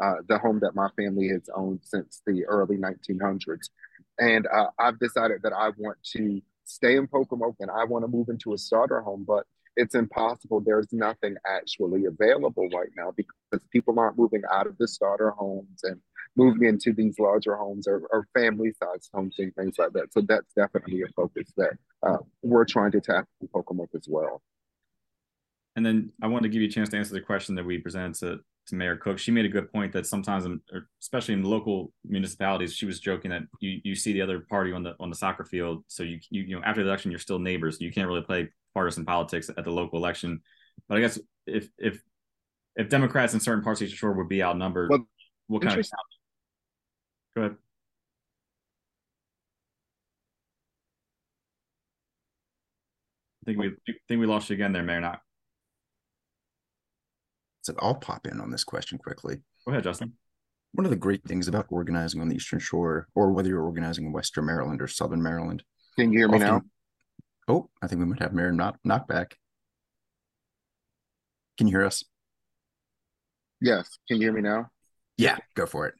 uh, 0.01 0.15
the 0.27 0.37
home 0.37 0.59
that 0.61 0.75
my 0.75 0.89
family 0.95 1.27
has 1.29 1.49
owned 1.55 1.79
since 1.83 2.21
the 2.25 2.45
early 2.45 2.77
1900s. 2.77 3.69
And 4.19 4.47
uh, 4.47 4.67
I've 4.79 4.99
decided 4.99 5.41
that 5.43 5.53
I 5.53 5.71
want 5.77 5.97
to 6.13 6.41
stay 6.65 6.95
in 6.95 7.07
Pocomoke 7.07 7.55
and 7.59 7.69
I 7.69 7.83
want 7.83 8.03
to 8.03 8.07
move 8.07 8.29
into 8.29 8.53
a 8.53 8.57
starter 8.57 9.01
home, 9.01 9.25
but 9.27 9.45
it's 9.75 9.95
impossible. 9.95 10.61
There's 10.61 10.91
nothing 10.91 11.35
actually 11.47 12.05
available 12.05 12.69
right 12.69 12.89
now 12.95 13.11
because 13.15 13.63
people 13.71 13.99
aren't 13.99 14.17
moving 14.17 14.43
out 14.51 14.67
of 14.67 14.77
the 14.77 14.87
starter 14.87 15.31
homes 15.31 15.81
and 15.83 15.99
moving 16.35 16.67
into 16.67 16.93
these 16.93 17.19
larger 17.19 17.55
homes 17.55 17.87
or, 17.87 18.07
or 18.11 18.27
family 18.33 18.73
sized 18.81 19.09
homes 19.13 19.35
and 19.39 19.53
things 19.55 19.75
like 19.77 19.93
that. 19.93 20.13
So 20.13 20.21
that's 20.21 20.53
definitely 20.53 21.01
a 21.01 21.07
focus 21.15 21.51
that 21.57 21.73
uh, 22.05 22.17
we're 22.41 22.65
trying 22.65 22.91
to 22.91 23.01
tackle 23.01 23.27
in 23.41 23.47
Pocomoke 23.47 23.91
as 23.95 24.07
well. 24.07 24.41
And 25.75 25.85
then 25.85 26.11
I 26.21 26.27
want 26.27 26.43
to 26.43 26.49
give 26.49 26.61
you 26.61 26.67
a 26.67 26.71
chance 26.71 26.89
to 26.89 26.97
answer 26.97 27.13
the 27.13 27.21
question 27.21 27.55
that 27.55 27.65
we 27.65 27.79
presented 27.79 28.15
to 28.19 28.39
to 28.67 28.75
Mayor 28.75 28.95
Cook, 28.95 29.19
she 29.19 29.31
made 29.31 29.45
a 29.45 29.49
good 29.49 29.71
point 29.71 29.91
that 29.93 30.05
sometimes, 30.05 30.45
in, 30.45 30.61
especially 31.01 31.33
in 31.33 31.43
local 31.43 31.91
municipalities, 32.05 32.73
she 32.73 32.85
was 32.85 32.99
joking 32.99 33.31
that 33.31 33.43
you, 33.59 33.81
you 33.83 33.95
see 33.95 34.13
the 34.13 34.21
other 34.21 34.39
party 34.39 34.71
on 34.71 34.83
the 34.83 34.95
on 34.99 35.09
the 35.09 35.15
soccer 35.15 35.43
field, 35.43 35.83
so 35.87 36.03
you, 36.03 36.19
you 36.29 36.43
you 36.43 36.55
know 36.55 36.63
after 36.65 36.81
the 36.81 36.89
election 36.89 37.11
you're 37.11 37.19
still 37.19 37.39
neighbors. 37.39 37.81
You 37.81 37.91
can't 37.91 38.07
really 38.07 38.21
play 38.21 38.49
partisan 38.73 39.05
politics 39.05 39.49
at 39.55 39.63
the 39.63 39.71
local 39.71 39.99
election. 39.99 40.41
But 40.87 40.97
I 40.97 41.01
guess 41.01 41.19
if 41.45 41.69
if 41.77 42.01
if 42.75 42.89
Democrats 42.89 43.33
in 43.33 43.39
certain 43.39 43.63
parts 43.63 43.81
of 43.81 43.87
Eastern 43.87 43.97
Shore 43.97 44.13
would 44.13 44.29
be 44.29 44.41
outnumbered, 44.41 44.89
well, 44.89 45.07
what 45.47 45.61
kind 45.61 45.79
of 45.79 45.85
go 47.35 47.41
ahead? 47.41 47.55
I 53.41 53.45
think 53.45 53.57
we 53.59 53.67
I 53.67 53.93
think 54.07 54.21
we 54.21 54.25
lost 54.25 54.49
you 54.49 54.53
again 54.53 54.71
there, 54.71 54.83
Mayor. 54.83 55.01
Not 55.01 55.19
so 57.63 57.73
I'll 57.79 57.95
pop 57.95 58.27
in 58.27 58.39
on 58.39 58.51
this 58.51 58.63
question 58.63 58.97
quickly. 58.97 59.37
Go 59.65 59.71
ahead, 59.71 59.83
Justin. 59.83 60.13
One 60.73 60.85
of 60.85 60.91
the 60.91 60.97
great 60.97 61.23
things 61.23 61.47
about 61.47 61.67
organizing 61.69 62.19
on 62.19 62.27
the 62.27 62.35
Eastern 62.35 62.59
Shore, 62.59 63.07
or 63.15 63.31
whether 63.31 63.47
you're 63.47 63.63
organizing 63.63 64.05
in 64.05 64.11
Western 64.11 64.45
Maryland 64.45 64.81
or 64.81 64.87
Southern 64.87 65.23
Maryland. 65.23 65.63
Can 65.97 66.11
you 66.11 66.19
hear 66.19 66.27
me 66.27 66.35
often, 66.35 66.47
now? 66.47 66.61
Oh, 67.47 67.69
I 67.81 67.87
think 67.87 67.99
we 67.99 68.05
might 68.05 68.19
have 68.19 68.33
Mayor 68.33 68.51
Nock, 68.51 68.77
knock 68.83 69.07
back. 69.07 69.37
Can 71.57 71.67
you 71.67 71.77
hear 71.77 71.85
us? 71.85 72.03
Yes. 73.61 73.97
Can 74.07 74.17
you 74.17 74.23
hear 74.23 74.33
me 74.33 74.41
now? 74.41 74.69
Yeah, 75.17 75.37
go 75.55 75.65
for 75.65 75.87
it. 75.87 75.93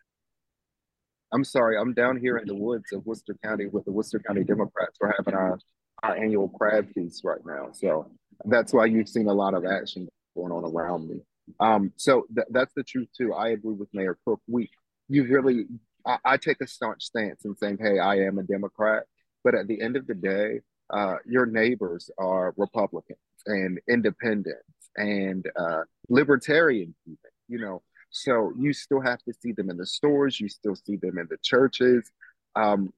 I'm 1.32 1.43
sorry. 1.43 1.78
I'm 1.78 1.93
down 1.93 2.17
here 2.17 2.38
in 2.38 2.47
the 2.47 2.56
woods 2.56 2.91
of 2.91 3.06
Worcester 3.06 3.38
County 3.43 3.67
with 3.67 3.86
the 3.86 3.91
Worcester 3.91 4.19
County 4.19 4.43
Democrats. 4.43 4.97
We're 4.99 5.13
having 5.17 5.34
our, 5.34 5.58
our 6.02 6.15
annual 6.15 6.49
crab 6.49 6.91
feast 6.93 7.23
right 7.23 7.39
now. 7.45 7.69
So 7.71 8.12
that's 8.45 8.73
why 8.73 8.86
you've 8.86 9.08
seen 9.08 9.28
a 9.28 9.34
lot 9.34 9.54
of 9.54 9.65
action 9.65 10.10
going 10.36 10.52
on 10.52 10.65
around 10.65 11.08
me. 11.08 11.21
Um, 11.59 11.93
so 11.97 12.25
th- 12.33 12.47
that's 12.51 12.73
the 12.73 12.83
truth 12.83 13.09
too. 13.15 13.33
I 13.33 13.49
agree 13.49 13.73
with 13.73 13.89
Mayor 13.93 14.17
Cook. 14.25 14.41
We, 14.47 14.69
you 15.09 15.25
really, 15.25 15.65
I, 16.05 16.17
I, 16.25 16.37
take 16.37 16.61
a 16.61 16.67
staunch 16.67 17.03
stance 17.03 17.45
in 17.45 17.55
saying, 17.55 17.79
hey, 17.79 17.99
I 17.99 18.15
am 18.15 18.37
a 18.37 18.43
Democrat, 18.43 19.03
but 19.43 19.55
at 19.55 19.67
the 19.67 19.81
end 19.81 19.95
of 19.95 20.07
the 20.07 20.15
day, 20.15 20.61
uh, 20.89 21.15
your 21.25 21.45
neighbors 21.45 22.09
are 22.17 22.53
Republicans 22.57 23.17
and 23.45 23.79
independents 23.89 24.63
and 24.95 25.45
uh, 25.55 25.83
libertarians, 26.09 26.95
even. 27.05 27.17
You 27.49 27.59
know, 27.59 27.81
so 28.09 28.53
you 28.57 28.73
still 28.73 29.01
have 29.01 29.21
to 29.23 29.33
see 29.33 29.51
them 29.51 29.69
in 29.69 29.77
the 29.77 29.85
stores. 29.85 30.39
You 30.39 30.47
still 30.47 30.75
see 30.75 30.95
them 30.95 31.17
in 31.17 31.27
the 31.29 31.37
churches. 31.43 32.09
Um, 32.55 32.93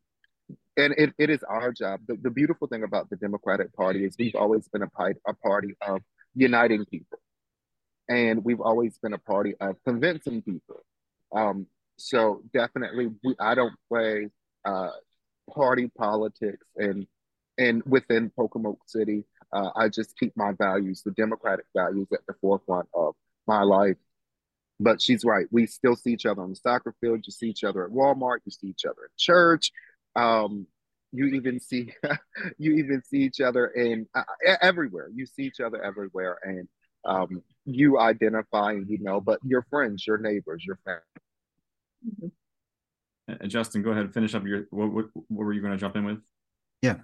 and 0.77 0.93
it, 0.97 1.13
it 1.17 1.29
is 1.29 1.43
our 1.43 1.71
job. 1.71 2.01
The, 2.07 2.17
the 2.21 2.29
beautiful 2.29 2.67
thing 2.67 2.83
about 2.83 3.09
the 3.09 3.15
Democratic 3.15 3.73
Party 3.73 4.05
is 4.05 4.15
we've 4.19 4.35
always 4.35 4.67
been 4.67 4.83
a, 4.83 4.89
a 5.27 5.33
party 5.33 5.75
of 5.85 6.01
uniting 6.35 6.85
people 6.85 7.19
and 8.09 8.43
we've 8.43 8.61
always 8.61 8.97
been 8.97 9.13
a 9.13 9.17
party 9.17 9.55
of 9.59 9.75
convincing 9.83 10.41
people. 10.41 10.83
Um, 11.33 11.67
so 11.97 12.41
definitely, 12.53 13.07
we, 13.23 13.35
I 13.39 13.55
don't 13.55 13.73
play 13.89 14.29
uh, 14.65 14.91
party 15.53 15.91
politics, 15.97 16.65
and 16.75 17.07
and 17.57 17.81
within 17.85 18.29
Pocomoke 18.29 18.81
City, 18.85 19.23
uh, 19.53 19.69
I 19.75 19.89
just 19.89 20.17
keep 20.17 20.35
my 20.35 20.51
values, 20.51 21.01
the 21.03 21.11
democratic 21.11 21.65
values, 21.75 22.07
at 22.11 22.19
the 22.27 22.33
forefront 22.41 22.87
of 22.93 23.15
my 23.47 23.63
life. 23.63 23.97
But 24.79 25.01
she's 25.01 25.23
right. 25.23 25.47
We 25.51 25.67
still 25.67 25.95
see 25.95 26.11
each 26.11 26.25
other 26.25 26.41
on 26.41 26.49
the 26.49 26.55
soccer 26.55 26.93
field. 26.99 27.21
You 27.25 27.31
see 27.31 27.47
each 27.47 27.63
other 27.63 27.85
at 27.85 27.91
Walmart. 27.91 28.39
You 28.45 28.51
see 28.51 28.67
each 28.67 28.85
other 28.85 29.05
at 29.05 29.17
church. 29.17 29.71
Um, 30.17 30.67
you 31.13 31.27
even 31.27 31.59
see 31.59 31.93
you 32.57 32.73
even 32.73 33.01
see 33.03 33.19
each 33.19 33.39
other 33.39 33.67
in 33.67 34.07
uh, 34.13 34.23
everywhere. 34.61 35.09
You 35.13 35.25
see 35.25 35.43
each 35.43 35.61
other 35.61 35.81
everywhere, 35.81 36.37
and 36.43 36.67
um, 37.05 37.41
you 37.65 37.99
identifying, 37.99 38.85
you 38.87 38.99
know, 39.01 39.19
but 39.19 39.39
your 39.43 39.65
friends, 39.69 40.05
your 40.05 40.17
neighbors, 40.17 40.63
your 40.65 40.79
family. 40.85 42.31
And 43.27 43.49
Justin, 43.49 43.81
go 43.81 43.91
ahead 43.91 44.05
and 44.05 44.13
finish 44.13 44.35
up 44.35 44.45
your. 44.45 44.65
What, 44.69 44.91
what, 44.93 45.05
what 45.13 45.45
were 45.45 45.53
you 45.53 45.61
going 45.61 45.73
to 45.73 45.79
jump 45.79 45.95
in 45.95 46.05
with? 46.05 46.19
Yeah. 46.81 46.97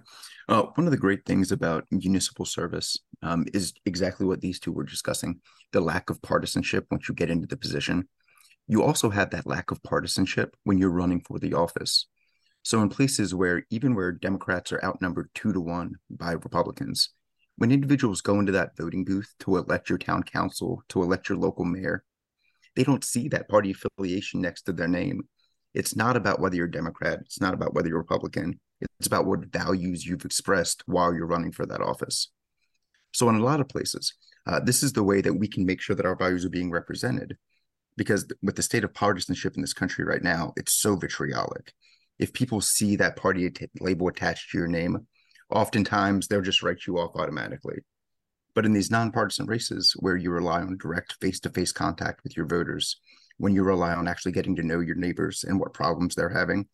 Uh, 0.48 0.62
one 0.74 0.86
of 0.86 0.92
the 0.92 0.96
great 0.96 1.24
things 1.24 1.50
about 1.50 1.86
municipal 1.90 2.44
service 2.44 2.96
um, 3.22 3.46
is 3.52 3.72
exactly 3.84 4.26
what 4.26 4.40
these 4.40 4.60
two 4.60 4.70
were 4.70 4.84
discussing 4.84 5.40
the 5.72 5.80
lack 5.80 6.10
of 6.10 6.22
partisanship 6.22 6.86
once 6.90 7.08
you 7.08 7.14
get 7.14 7.30
into 7.30 7.48
the 7.48 7.56
position. 7.56 8.08
You 8.68 8.82
also 8.84 9.10
have 9.10 9.30
that 9.30 9.46
lack 9.46 9.72
of 9.72 9.82
partisanship 9.82 10.54
when 10.62 10.78
you're 10.78 10.90
running 10.90 11.20
for 11.20 11.38
the 11.38 11.54
office. 11.54 12.06
So, 12.62 12.80
in 12.80 12.90
places 12.90 13.34
where 13.34 13.64
even 13.70 13.96
where 13.96 14.12
Democrats 14.12 14.70
are 14.72 14.84
outnumbered 14.84 15.30
two 15.34 15.52
to 15.52 15.60
one 15.60 15.96
by 16.08 16.32
Republicans, 16.32 17.10
when 17.62 17.70
individuals 17.70 18.20
go 18.20 18.40
into 18.40 18.50
that 18.50 18.76
voting 18.76 19.04
booth 19.04 19.32
to 19.38 19.56
elect 19.56 19.88
your 19.88 19.96
town 19.96 20.24
council, 20.24 20.82
to 20.88 21.00
elect 21.00 21.28
your 21.28 21.38
local 21.38 21.64
mayor, 21.64 22.02
they 22.74 22.82
don't 22.82 23.04
see 23.04 23.28
that 23.28 23.48
party 23.48 23.70
affiliation 23.70 24.40
next 24.40 24.62
to 24.62 24.72
their 24.72 24.88
name. 24.88 25.22
It's 25.72 25.94
not 25.94 26.16
about 26.16 26.40
whether 26.40 26.56
you're 26.56 26.66
Democrat, 26.66 27.20
it's 27.20 27.40
not 27.40 27.54
about 27.54 27.72
whether 27.72 27.86
you're 27.86 27.98
Republican, 27.98 28.58
it's 28.98 29.06
about 29.06 29.26
what 29.26 29.52
values 29.52 30.04
you've 30.04 30.24
expressed 30.24 30.82
while 30.86 31.14
you're 31.14 31.24
running 31.24 31.52
for 31.52 31.64
that 31.66 31.80
office. 31.80 32.32
So, 33.12 33.28
in 33.28 33.36
a 33.36 33.44
lot 33.44 33.60
of 33.60 33.68
places, 33.68 34.12
uh, 34.44 34.58
this 34.58 34.82
is 34.82 34.92
the 34.92 35.04
way 35.04 35.20
that 35.20 35.34
we 35.34 35.46
can 35.46 35.64
make 35.64 35.80
sure 35.80 35.94
that 35.94 36.04
our 36.04 36.16
values 36.16 36.44
are 36.44 36.50
being 36.50 36.72
represented. 36.72 37.36
Because 37.96 38.26
with 38.42 38.56
the 38.56 38.62
state 38.64 38.82
of 38.82 38.92
partisanship 38.92 39.54
in 39.54 39.60
this 39.60 39.72
country 39.72 40.04
right 40.04 40.24
now, 40.24 40.52
it's 40.56 40.72
so 40.72 40.96
vitriolic. 40.96 41.72
If 42.18 42.32
people 42.32 42.60
see 42.60 42.96
that 42.96 43.14
party 43.14 43.48
label 43.78 44.08
attached 44.08 44.50
to 44.50 44.58
your 44.58 44.66
name, 44.66 45.06
oftentimes 45.52 46.26
they'll 46.26 46.40
just 46.40 46.62
write 46.62 46.86
you 46.86 46.98
off 46.98 47.14
automatically. 47.14 47.78
But 48.54 48.66
in 48.66 48.72
these 48.72 48.90
nonpartisan 48.90 49.46
races 49.46 49.94
where 49.98 50.16
you 50.16 50.30
rely 50.30 50.60
on 50.60 50.76
direct 50.76 51.16
face 51.20 51.40
to 51.40 51.50
face 51.50 51.72
contact 51.72 52.22
with 52.22 52.36
your 52.36 52.46
voters, 52.46 52.98
when 53.38 53.54
you 53.54 53.62
rely 53.62 53.94
on 53.94 54.08
actually 54.08 54.32
getting 54.32 54.56
to 54.56 54.62
know 54.62 54.80
your 54.80 54.94
neighbors 54.94 55.44
and 55.44 55.58
what 55.58 55.72
problems 55.72 56.14
they're 56.14 56.28
having, 56.28 56.66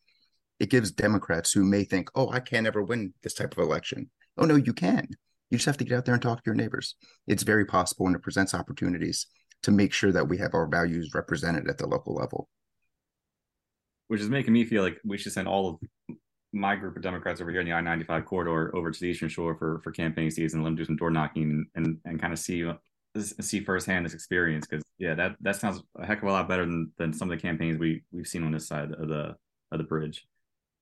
it 0.58 0.70
gives 0.70 0.90
Democrats 0.90 1.52
who 1.52 1.64
may 1.64 1.84
think, 1.84 2.10
oh, 2.14 2.30
I 2.30 2.40
can't 2.40 2.66
ever 2.66 2.82
win 2.82 3.14
this 3.22 3.34
type 3.34 3.52
of 3.52 3.62
election. 3.62 4.10
Oh, 4.36 4.44
no, 4.44 4.56
you 4.56 4.72
can. 4.72 5.06
You 5.50 5.58
just 5.58 5.66
have 5.66 5.76
to 5.78 5.84
get 5.84 5.96
out 5.96 6.04
there 6.04 6.14
and 6.14 6.22
talk 6.22 6.38
to 6.38 6.46
your 6.46 6.56
neighbors. 6.56 6.96
It's 7.26 7.42
very 7.42 7.64
possible 7.64 8.06
and 8.06 8.16
it 8.16 8.22
presents 8.22 8.54
opportunities 8.54 9.26
to 9.62 9.70
make 9.70 9.92
sure 9.92 10.12
that 10.12 10.28
we 10.28 10.38
have 10.38 10.54
our 10.54 10.66
values 10.66 11.12
represented 11.14 11.68
at 11.68 11.78
the 11.78 11.86
local 11.86 12.14
level. 12.14 12.48
Which 14.08 14.20
is 14.20 14.28
making 14.28 14.52
me 14.52 14.64
feel 14.64 14.82
like 14.82 14.98
we 15.04 15.18
should 15.18 15.32
send 15.32 15.48
all 15.48 15.68
of 15.68 15.76
my 16.52 16.76
group 16.76 16.96
of 16.96 17.02
Democrats 17.02 17.40
over 17.40 17.50
here 17.50 17.60
in 17.60 17.66
the 17.66 17.72
I 17.72 17.80
ninety 17.80 18.04
five 18.04 18.24
corridor 18.24 18.74
over 18.74 18.90
to 18.90 19.00
the 19.00 19.06
Eastern 19.06 19.28
Shore 19.28 19.54
for 19.54 19.80
for 19.84 19.90
campaign 19.90 20.30
season. 20.30 20.62
Let 20.62 20.68
them 20.68 20.76
do 20.76 20.84
some 20.84 20.96
door 20.96 21.10
knocking 21.10 21.42
and 21.42 21.66
and, 21.74 21.98
and 22.04 22.20
kind 22.20 22.32
of 22.32 22.38
see 22.38 22.70
see 23.22 23.60
firsthand 23.60 24.04
this 24.04 24.14
experience 24.14 24.66
because 24.66 24.84
yeah, 24.98 25.14
that 25.14 25.36
that 25.40 25.56
sounds 25.56 25.82
a 25.98 26.06
heck 26.06 26.22
of 26.22 26.28
a 26.28 26.32
lot 26.32 26.48
better 26.48 26.64
than 26.64 26.92
than 26.98 27.12
some 27.12 27.30
of 27.30 27.36
the 27.36 27.42
campaigns 27.42 27.78
we 27.78 28.02
we've 28.12 28.26
seen 28.26 28.44
on 28.44 28.52
this 28.52 28.66
side 28.66 28.92
of 28.92 29.08
the 29.08 29.36
of 29.72 29.78
the 29.78 29.84
bridge. 29.84 30.26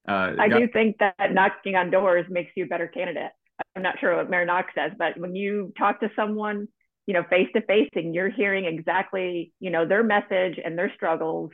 Uh, 0.09 0.35
I 0.39 0.49
got, 0.49 0.59
do 0.59 0.69
think 0.69 0.99
that 0.99 1.33
knocking 1.33 1.75
on 1.75 1.91
doors 1.91 2.27
makes 2.31 2.53
you 2.55 2.65
a 2.65 2.69
better 2.69 2.87
candidate. 2.87 3.33
I'm 3.75 3.83
not 3.83 3.99
sure 3.99 4.17
what 4.17 4.31
Mayor 4.31 4.45
Knox 4.45 4.73
says, 4.75 4.93
but 4.97 5.19
when 5.19 5.35
you 5.35 5.73
talk 5.77 6.01
to 6.01 6.11
someone, 6.15 6.69
you 7.07 7.15
know, 7.15 7.25
face 7.29 7.49
to 7.55 7.63
face, 7.63 7.89
and 7.95 8.15
you're 8.15 8.29
hearing 8.29 8.67
exactly, 8.67 9.53
you 9.59 9.71
know, 9.71 9.87
their 9.87 10.05
message 10.05 10.61
and 10.63 10.79
their 10.79 10.93
struggles 10.95 11.51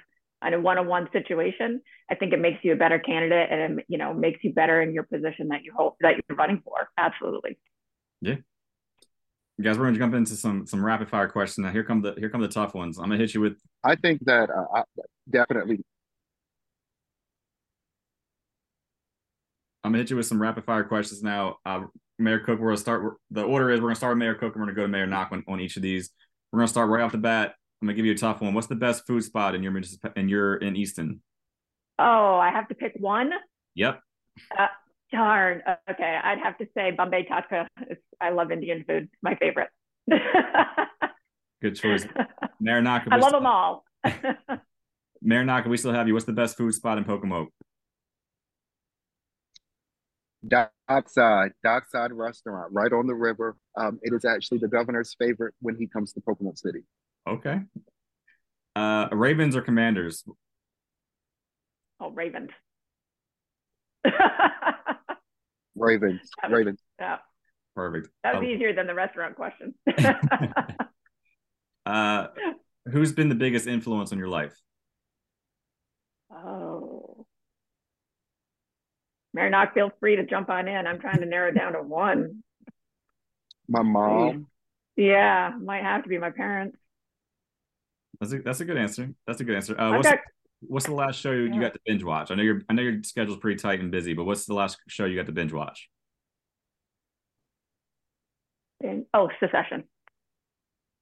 in 0.46 0.54
a 0.54 0.60
one-on-one 0.60 1.08
situation, 1.12 1.80
I 2.10 2.14
think 2.14 2.32
it 2.32 2.40
makes 2.40 2.58
you 2.62 2.72
a 2.72 2.76
better 2.76 2.98
candidate, 2.98 3.50
and 3.50 3.82
you 3.88 3.98
know, 3.98 4.12
makes 4.14 4.42
you 4.42 4.52
better 4.52 4.82
in 4.82 4.92
your 4.94 5.04
position 5.04 5.48
that 5.48 5.62
you 5.64 5.72
hope 5.76 5.96
that 6.00 6.14
you're 6.16 6.36
running 6.36 6.62
for. 6.64 6.88
Absolutely. 6.98 7.58
Yeah, 8.20 8.36
guys, 9.62 9.78
we're 9.78 9.84
gonna 9.84 9.98
jump 9.98 10.14
into 10.14 10.34
some 10.34 10.66
some 10.66 10.84
rapid 10.84 11.08
fire 11.08 11.28
questions 11.28 11.64
now. 11.64 11.72
Here 11.72 11.84
come 11.84 12.02
the 12.02 12.14
here 12.18 12.30
come 12.30 12.40
the 12.40 12.48
tough 12.48 12.74
ones. 12.74 12.98
I'm 12.98 13.04
gonna 13.04 13.18
hit 13.18 13.34
you 13.34 13.40
with. 13.40 13.58
I 13.84 13.96
think 13.96 14.24
that 14.24 14.50
uh, 14.50 14.64
I, 14.74 14.82
definitely. 15.30 15.80
I'm 19.84 19.92
gonna 19.92 19.98
hit 19.98 20.10
you 20.10 20.16
with 20.16 20.26
some 20.26 20.40
rapid 20.40 20.64
fire 20.64 20.84
questions 20.84 21.22
now. 21.22 21.56
Uh, 21.64 21.82
Mayor 22.18 22.40
Cook, 22.40 22.58
we're 22.58 22.68
gonna 22.68 22.76
start. 22.78 23.16
The 23.30 23.42
order 23.42 23.70
is 23.70 23.80
we're 23.80 23.88
gonna 23.88 23.96
start 23.96 24.12
with 24.12 24.18
Mayor 24.18 24.34
Cook 24.34 24.54
and 24.54 24.62
we're 24.62 24.66
gonna 24.66 24.76
go 24.76 24.82
to 24.82 24.88
Mayor 24.88 25.06
Nock 25.06 25.30
on, 25.32 25.44
on 25.48 25.60
each 25.60 25.76
of 25.76 25.82
these. 25.82 26.10
We're 26.52 26.60
gonna 26.60 26.68
start 26.68 26.90
right 26.90 27.02
off 27.02 27.12
the 27.12 27.18
bat. 27.18 27.54
I'm 27.82 27.88
gonna 27.88 27.96
give 27.96 28.06
you 28.06 28.12
a 28.12 28.16
tough 28.16 28.40
one. 28.40 28.54
What's 28.54 28.68
the 28.68 28.76
best 28.76 29.08
food 29.08 29.24
spot 29.24 29.56
in 29.56 29.62
your 29.64 29.76
in 30.14 30.28
your 30.28 30.54
in 30.54 30.76
Easton? 30.76 31.20
Oh, 31.98 32.36
I 32.36 32.50
have 32.50 32.68
to 32.68 32.76
pick 32.76 32.92
one. 33.00 33.32
Yep. 33.74 34.00
Uh, 34.56 34.68
Darn. 35.10 35.62
Okay, 35.90 36.18
I'd 36.22 36.38
have 36.38 36.56
to 36.58 36.68
say 36.76 36.92
Bombay 36.92 37.26
Tadka. 37.26 37.66
I 38.20 38.30
love 38.30 38.52
Indian 38.52 38.84
food. 38.86 39.08
My 39.20 39.34
favorite. 39.34 39.68
Good 41.60 41.74
choice. 41.74 42.06
Marinaka. 42.62 43.08
I 43.10 43.16
love 43.16 43.30
still, 43.30 43.40
them 43.40 43.46
all. 43.46 43.84
Marinaka, 45.26 45.66
we 45.66 45.76
still 45.76 45.92
have 45.92 46.06
you. 46.06 46.14
What's 46.14 46.26
the 46.26 46.32
best 46.32 46.56
food 46.56 46.72
spot 46.74 46.98
in 46.98 47.04
Pocomoke? 47.04 47.48
Dockside, 50.46 51.52
Dockside 51.64 52.12
Restaurant, 52.12 52.72
right 52.72 52.92
on 52.92 53.08
the 53.08 53.14
river. 53.14 53.56
Um, 53.76 53.98
it 54.02 54.12
is 54.12 54.24
actually 54.24 54.58
the 54.58 54.68
governor's 54.68 55.16
favorite 55.18 55.54
when 55.60 55.76
he 55.76 55.88
comes 55.88 56.12
to 56.12 56.20
Pocomoke 56.20 56.58
City. 56.58 56.84
Okay. 57.28 57.60
Uh, 58.74 59.08
Ravens 59.12 59.54
or 59.54 59.62
Commanders? 59.62 60.24
Oh, 62.00 62.10
Ravens. 62.10 62.50
Ravens. 65.76 66.20
Ravens. 66.48 66.80
Yeah. 66.98 67.18
Perfect. 67.74 68.08
That 68.22 68.34
was 68.36 68.44
easier 68.44 68.74
than 68.74 68.86
the 68.86 68.94
restaurant 68.94 69.36
question. 69.36 69.74
uh, 71.86 72.26
who's 72.90 73.12
been 73.12 73.28
the 73.28 73.34
biggest 73.34 73.66
influence 73.66 74.12
on 74.12 74.18
your 74.18 74.28
life? 74.28 74.54
Oh. 76.30 77.26
Mayor 79.34 79.48
Nock, 79.48 79.72
feel 79.74 79.90
free 80.00 80.16
to 80.16 80.26
jump 80.26 80.50
on 80.50 80.68
in. 80.68 80.86
I'm 80.86 80.98
trying 80.98 81.20
to 81.20 81.26
narrow 81.26 81.52
down 81.52 81.72
to 81.72 81.82
one. 81.82 82.42
My 83.68 83.82
mom. 83.82 84.48
Yeah, 84.96 85.52
might 85.58 85.82
have 85.82 86.02
to 86.02 86.08
be 86.08 86.18
my 86.18 86.30
parents. 86.30 86.76
That's 88.22 88.34
a 88.34 88.38
that's 88.38 88.60
a 88.60 88.64
good 88.64 88.76
answer. 88.76 89.12
That's 89.26 89.40
a 89.40 89.44
good 89.44 89.56
answer. 89.56 89.78
Uh, 89.78 89.96
what's, 89.96 90.08
got, 90.08 90.18
the, 90.60 90.66
what's 90.68 90.86
the 90.86 90.94
last 90.94 91.18
show 91.18 91.32
you, 91.32 91.46
yeah. 91.46 91.54
you 91.54 91.60
got 91.60 91.72
to 91.72 91.80
binge 91.84 92.04
watch? 92.04 92.30
I 92.30 92.36
know 92.36 92.44
your 92.44 92.62
I 92.68 92.72
know 92.72 92.82
your 92.82 93.02
schedule's 93.02 93.38
pretty 93.40 93.60
tight 93.60 93.80
and 93.80 93.90
busy, 93.90 94.14
but 94.14 94.26
what's 94.26 94.44
the 94.44 94.54
last 94.54 94.78
show 94.86 95.06
you 95.06 95.16
got 95.16 95.26
to 95.26 95.32
binge 95.32 95.52
watch? 95.52 95.88
oh, 99.12 99.28
Succession. 99.40 99.82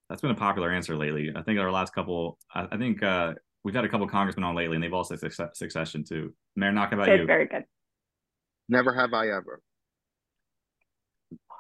That's 0.09 0.23
been 0.23 0.31
a 0.31 0.35
popular 0.35 0.71
answer 0.71 0.97
lately. 0.97 1.31
I 1.37 1.43
think 1.43 1.61
our 1.61 1.71
last 1.71 1.95
couple, 1.95 2.39
I, 2.55 2.69
I 2.73 2.79
think 2.79 3.03
uh, 3.03 3.35
we've 3.65 3.75
had 3.75 3.85
a 3.85 3.89
couple 3.89 4.07
congressmen 4.09 4.45
on 4.45 4.55
lately, 4.55 4.77
and 4.77 4.83
they've 4.83 4.93
all 4.93 5.05
said 5.05 5.19
Succession 5.53 6.05
too. 6.05 6.33
Mayor, 6.57 6.73
Nock 6.73 6.93
about 6.93 7.11
it's 7.11 7.21
you. 7.21 7.27
Very 7.27 7.47
good. 7.47 7.65
Never 8.71 8.95
have 8.95 9.13
I 9.13 9.29
ever. 9.29 9.61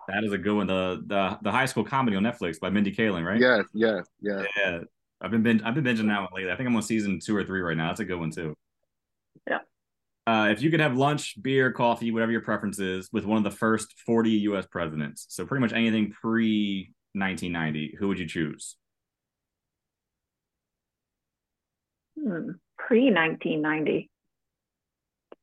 That 0.09 0.25
is 0.25 0.33
a 0.33 0.39
good 0.39 0.57
one. 0.57 0.67
The 0.67 1.03
the 1.07 1.39
the 1.43 1.53
high 1.53 1.67
school 1.67 1.85
comedy 1.85 2.17
on 2.17 2.23
Netflix 2.23 2.59
by 2.59 2.71
Mindy 2.71 2.95
Kaling, 2.95 3.27
right? 3.27 3.39
Yes, 3.39 3.65
yes, 3.75 4.07
yes. 4.23 4.47
Yeah, 4.57 4.81
I've 5.21 5.31
been 5.31 5.43
binge, 5.43 5.63
I've 5.65 5.75
been 5.75 5.85
binging 5.85 6.09
that 6.09 6.21
one 6.21 6.31
lately. 6.35 6.51
I 6.51 6.57
think 6.57 6.69
I'm 6.69 6.77
on 6.77 6.83
season 6.83 7.21
two 7.23 7.37
or 7.37 7.45
three 7.45 7.61
right 7.61 7.77
now. 7.77 7.89
That's 7.89 8.01
a 8.01 8.05
good 8.05 8.19
one 8.19 8.31
too. 8.31 8.57
Yeah. 9.47 9.59
Uh, 10.27 10.49
if 10.51 10.63
you 10.63 10.71
could 10.71 10.81
have 10.81 10.97
lunch, 10.97 11.41
beer, 11.43 11.73
coffee, 11.73 12.11
whatever 12.11 12.33
your 12.33 12.41
preference 12.43 12.79
is, 12.79 13.11
with 13.13 13.25
one 13.25 13.39
of 13.39 13.45
the 13.45 13.51
first 13.51 13.95
40 14.07 14.31
U.S. 14.31 14.67
presidents, 14.67 15.27
so 15.29 15.45
pretty 15.45 15.61
much 15.61 15.73
anything 15.73 16.13
pre 16.13 16.93
1990, 17.13 17.97
who 17.99 18.09
would 18.09 18.19
you 18.19 18.27
choose? 18.27 18.77
Hmm. 22.17 22.53
Pre 22.79 23.05
1990. 23.11 24.11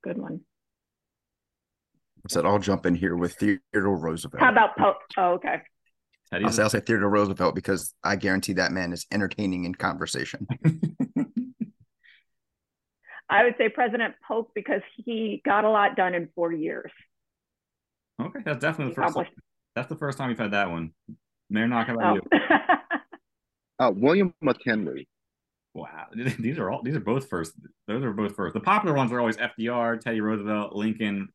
Good 0.03 0.17
one. 0.17 0.41
I 2.25 2.29
said 2.29 2.45
I'll 2.45 2.59
jump 2.59 2.85
in 2.85 2.95
here 2.95 3.15
with 3.15 3.35
Theodore 3.35 3.97
Roosevelt. 3.97 4.41
How 4.41 4.51
about 4.51 4.77
Pope? 4.77 4.97
Oh, 5.17 5.33
okay. 5.33 5.61
I'll 6.31 6.51
say, 6.51 6.63
I'll 6.63 6.69
say 6.69 6.81
Theodore 6.81 7.09
Roosevelt 7.09 7.55
because 7.55 7.93
I 8.03 8.15
guarantee 8.17 8.53
that 8.53 8.71
man 8.71 8.91
is 8.91 9.05
entertaining 9.11 9.63
in 9.65 9.75
conversation. 9.75 10.47
I 13.29 13.43
would 13.43 13.55
say 13.57 13.69
President 13.69 14.15
Polk 14.25 14.51
because 14.55 14.81
he 14.95 15.41
got 15.45 15.65
a 15.65 15.69
lot 15.69 15.95
done 15.95 16.13
in 16.13 16.29
four 16.35 16.51
years. 16.53 16.91
Okay, 18.21 18.39
that's 18.43 18.59
definitely 18.59 18.93
the 18.93 19.01
first. 19.01 19.15
Time. 19.15 19.25
That's 19.75 19.89
the 19.89 19.95
first 19.95 20.17
time 20.17 20.29
you've 20.29 20.39
had 20.39 20.51
that 20.51 20.71
one. 20.71 20.91
Mayor, 21.49 21.67
Nock 21.67 21.89
about 21.89 22.19
oh. 22.19 22.21
you. 22.31 22.39
uh, 23.79 23.91
William 23.95 24.33
McKinley. 24.41 25.07
Wow, 25.73 26.07
these 26.15 26.57
are 26.57 26.71
all 26.71 26.81
these 26.81 26.95
are 26.95 27.01
both 27.01 27.29
first. 27.29 27.53
Those 27.87 28.03
are 28.03 28.13
both 28.13 28.35
first. 28.35 28.53
The 28.53 28.59
popular 28.59 28.95
ones 28.95 29.11
are 29.11 29.19
always 29.19 29.37
FDR, 29.37 29.99
Teddy 29.99 30.21
Roosevelt, 30.21 30.73
Lincoln. 30.73 31.29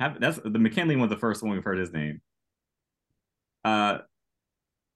Have, 0.00 0.20
that's 0.20 0.38
the 0.38 0.58
McKinley 0.58 0.96
one. 0.96 1.08
The 1.08 1.16
first 1.16 1.42
one 1.42 1.52
we've 1.52 1.64
heard 1.64 1.78
his 1.78 1.92
name. 1.92 2.22
Uh, 3.64 3.98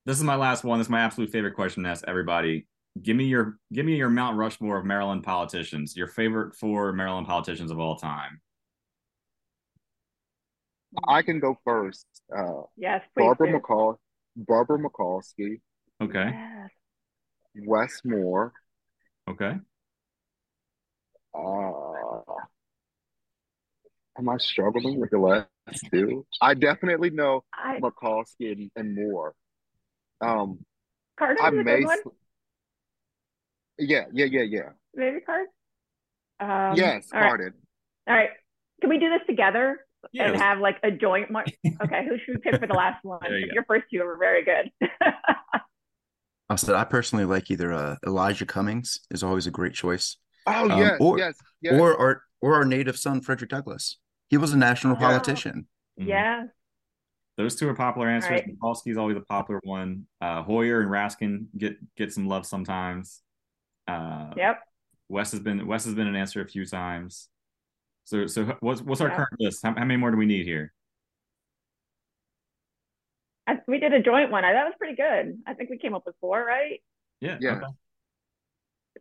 this 0.05 0.19
is 0.19 0.25
my 0.25 0.35
last 0.35 0.65
one. 0.65 0.79
This 0.79 0.87
is 0.87 0.91
my 0.91 1.01
absolute 1.01 1.31
favorite 1.31 1.55
question 1.55 1.85
to 1.85 1.89
ask 1.89 2.05
everybody. 2.07 2.67
Give 3.01 3.17
me 3.17 3.25
your 3.25 3.59
give 3.73 3.87
me 3.87 3.97
your 3.97 4.11
Mount 4.11 4.37
Rushmore 4.37 4.79
of 4.79 4.85
Maryland 4.85 5.23
politicians. 5.23 5.97
Your 5.97 6.09
favorite 6.09 6.55
four 6.55 6.93
Maryland 6.93 7.27
politicians 7.27 7.71
of 7.71 7.79
all 7.79 7.97
time. 7.97 8.41
I 11.09 11.23
can 11.23 11.41
go 11.41 11.59
first. 11.65 12.07
Uh, 12.37 12.63
yes, 12.77 13.03
Barbara 13.17 13.53
do. 13.53 13.59
McCall, 13.59 13.97
Barbara 14.37 14.79
Mikulski. 14.79 15.61
Okay. 16.03 16.31
Yes. 16.33 16.71
Wes 17.67 18.01
Moore. 18.05 18.53
Okay. 19.31 19.55
Uh, 21.35 22.21
am 24.19 24.29
I 24.29 24.37
struggling 24.39 25.01
with 25.01 25.11
the 25.11 25.19
last 25.19 25.87
two? 25.91 26.27
I 26.43 26.55
definitely 26.55 27.11
know 27.11 27.45
I, 27.55 27.79
Mikulski 27.81 28.53
and, 28.53 28.71
and 28.77 28.95
Moore. 28.95 29.35
Um, 30.23 30.59
Carter 31.19 31.43
I 31.43 31.51
may. 31.51 31.85
Yeah, 33.79 34.05
yeah, 34.13 34.27
yeah, 34.27 34.43
yeah. 34.43 34.69
Maybe 34.95 35.21
card. 35.21 35.47
Um, 36.41 36.77
yes, 36.77 37.09
carded. 37.11 37.55
All 38.09 38.15
right. 38.15 38.31
Can 38.81 38.91
we 38.91 38.99
do 38.99 39.11
this 39.11 39.21
together 39.27 39.87
yeah, 40.13 40.29
and 40.29 40.37
have 40.37 40.59
like 40.59 40.79
a 40.83 40.91
joint 40.91 41.31
mark? 41.31 41.49
okay, 41.83 42.05
who 42.09 42.17
should 42.19 42.37
we 42.37 42.41
pick 42.41 42.61
for 42.61 42.67
the 42.67 42.75
last 42.75 42.99
one? 43.05 43.21
You 43.31 43.51
Your 43.53 43.65
first 43.65 43.85
two 43.93 44.03
were 44.03 44.17
very 44.19 44.45
good. 44.45 44.71
I 46.49 46.57
said 46.57 46.75
I 46.75 46.85
personally 46.85 47.25
like 47.25 47.51
either 47.51 47.73
uh, 47.73 47.97
Elijah 48.07 48.45
Cummings 48.45 49.01
is 49.11 49.23
always 49.23 49.47
a 49.47 49.51
great 49.51 49.75
choice. 49.75 50.19
Oh 50.47 50.71
um, 50.71 50.79
yes, 50.79 50.97
or, 51.01 51.19
yes, 51.19 51.35
yes, 51.61 51.81
or 51.81 51.97
our 51.99 52.23
or 52.41 52.55
our 52.57 52.65
native 52.65 52.99
son 52.99 53.21
Frederick 53.21 53.51
Douglass. 53.51 53.99
He 54.29 54.37
was 54.37 54.53
a 54.53 54.59
national 54.59 54.95
yeah. 54.95 55.01
politician. 55.01 55.67
Yeah. 55.97 56.45
Those 57.37 57.57
two 57.57 57.69
are 57.69 57.75
popular 57.75 58.09
answers. 58.09 58.31
Right. 58.31 58.47
Mikulski's 58.47 58.97
always 58.97 59.17
a 59.17 59.21
popular 59.21 59.61
one. 59.65 60.07
Uh, 60.21 60.43
Hoyer 60.43 60.81
and 60.81 60.91
Raskin 60.91 61.47
get 61.57 61.77
get 61.97 62.13
some 62.13 62.27
love 62.27 62.47
sometimes. 62.47 63.23
Uh, 63.89 64.31
yep. 64.37 64.61
Wes 65.09 65.33
has 65.33 65.41
been 65.41 65.67
Wes 65.67 65.85
has 65.85 65.95
been 65.95 66.07
an 66.07 66.17
answer 66.17 66.41
a 66.43 66.47
few 66.47 66.67
times. 66.67 67.29
So 68.05 68.27
so 68.27 68.57
what's 68.61 68.83
what's 68.83 69.01
our 69.01 69.11
current 69.11 69.41
list? 69.41 69.61
How, 69.63 69.75
how 69.75 69.85
many 69.85 69.97
more 69.97 70.11
do 70.11 70.17
we 70.17 70.27
need 70.27 70.45
here? 70.45 70.73
I, 73.47 73.59
we 73.67 73.79
did 73.79 73.93
a 73.93 74.01
joint 74.01 74.31
one. 74.31 74.45
I, 74.45 74.53
that 74.53 74.65
was 74.65 74.75
pretty 74.79 74.97
good. 74.97 75.39
I 75.47 75.55
think 75.55 75.71
we 75.71 75.79
came 75.79 75.95
up 75.95 76.05
with 76.07 76.15
four, 76.21 76.45
right? 76.45 76.81
Yeah. 77.21 77.39
Yeah. 77.41 77.61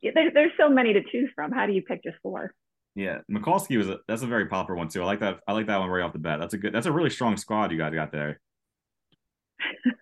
Okay. 0.04 0.12
There, 0.16 0.32
there's 0.32 0.52
so 0.58 0.70
many 0.70 0.94
to 0.94 1.04
choose 1.04 1.30
from. 1.36 1.52
How 1.52 1.66
do 1.68 1.74
you 1.74 1.82
pick 1.82 2.04
just 2.04 2.18
four? 2.24 2.54
Yeah, 2.96 3.20
Mikulski 3.32 3.78
was 3.78 3.88
a 3.88 4.00
that's 4.08 4.22
a 4.22 4.28
very 4.28 4.48
popular 4.48 4.78
one 4.78 4.90
too. 4.90 5.02
I 5.02 5.06
like 5.06 5.20
that. 5.22 5.40
I 5.48 5.54
like 5.54 5.68
that 5.68 5.80
one 5.80 5.90
right 5.90 6.04
off 6.04 6.14
the 6.14 6.20
bat. 6.20 6.40
That's 6.40 6.54
a 6.54 6.58
good. 6.58 6.74
That's 6.74 6.88
a 6.88 6.92
really 6.92 7.10
strong 7.10 7.38
squad 7.38 7.72
you 7.72 7.78
guys 7.78 7.94
got 7.94 8.12
there. 8.12 8.42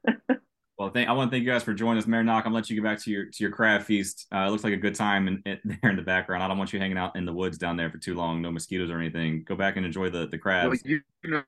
well, 0.07 0.17
Well, 0.79 0.89
thank, 0.89 1.09
I 1.09 1.11
want 1.11 1.29
to 1.29 1.35
thank 1.35 1.45
you 1.45 1.51
guys 1.51 1.61
for 1.61 1.73
joining 1.73 2.01
us, 2.01 2.07
Mayor 2.07 2.23
Nock. 2.23 2.45
I'm 2.45 2.51
gonna 2.51 2.55
let 2.55 2.69
you 2.69 2.75
get 2.75 2.83
back 2.83 2.99
to 3.03 3.11
your 3.11 3.25
to 3.25 3.43
your 3.43 3.51
crab 3.51 3.83
feast. 3.83 4.25
Uh, 4.33 4.45
it 4.47 4.49
looks 4.49 4.63
like 4.63 4.73
a 4.73 4.77
good 4.77 4.95
time 4.95 5.27
in, 5.27 5.43
in, 5.45 5.59
there 5.81 5.91
in 5.91 5.97
the 5.97 6.01
background. 6.01 6.41
I 6.41 6.47
don't 6.47 6.57
want 6.57 6.73
you 6.73 6.79
hanging 6.79 6.97
out 6.97 7.15
in 7.15 7.25
the 7.25 7.33
woods 7.33 7.57
down 7.57 7.77
there 7.77 7.91
for 7.91 7.99
too 7.99 8.15
long. 8.15 8.41
No 8.41 8.51
mosquitoes 8.51 8.89
or 8.89 8.99
anything. 8.99 9.43
Go 9.43 9.55
back 9.55 9.77
and 9.77 9.85
enjoy 9.85 10.09
the 10.09 10.27
the 10.27 10.37
crabs. 10.37 10.81
Well, 10.83 10.99
you 11.23 11.29
know, 11.29 11.43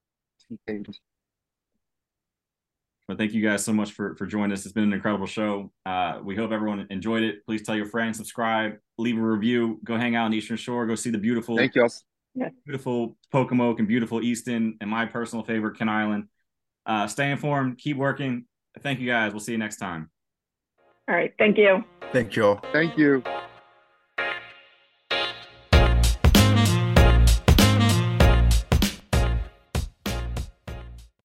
but 3.07 3.17
thank 3.17 3.33
you 3.33 3.41
guys 3.41 3.63
so 3.63 3.73
much 3.73 3.91
for 3.91 4.15
for 4.15 4.25
joining 4.25 4.51
us. 4.51 4.65
It's 4.65 4.73
been 4.73 4.85
an 4.85 4.93
incredible 4.93 5.27
show. 5.27 5.71
Uh, 5.85 6.19
we 6.23 6.35
hope 6.35 6.51
everyone 6.51 6.85
enjoyed 6.89 7.23
it. 7.23 7.45
Please 7.45 7.61
tell 7.63 7.75
your 7.75 7.85
friends, 7.85 8.17
subscribe, 8.17 8.77
leave 8.97 9.17
a 9.17 9.21
review, 9.21 9.79
go 9.83 9.97
hang 9.97 10.15
out 10.15 10.25
on 10.25 10.33
Eastern 10.33 10.57
Shore, 10.57 10.85
go 10.85 10.95
see 10.95 11.09
the 11.09 11.17
beautiful, 11.17 11.57
thank 11.57 11.75
you, 11.75 11.87
beautiful 12.65 13.17
Pocomoke 13.31 13.79
and 13.79 13.87
beautiful 13.87 14.21
Easton, 14.21 14.77
and 14.81 14.89
my 14.89 15.05
personal 15.05 15.43
favorite, 15.43 15.77
Kent 15.77 15.89
Island. 15.89 16.25
Uh, 16.85 17.07
stay 17.07 17.31
informed, 17.31 17.77
keep 17.77 17.97
working. 17.97 18.45
Thank 18.81 18.99
you 18.99 19.07
guys. 19.07 19.33
We'll 19.33 19.41
see 19.41 19.51
you 19.51 19.57
next 19.57 19.77
time. 19.77 20.09
All 21.07 21.15
right. 21.15 21.33
Thank 21.37 21.57
you. 21.57 21.83
Thank 22.13 22.35
you 22.35 22.45
all. 22.45 22.61
Thank 22.71 22.97
you. 22.97 23.23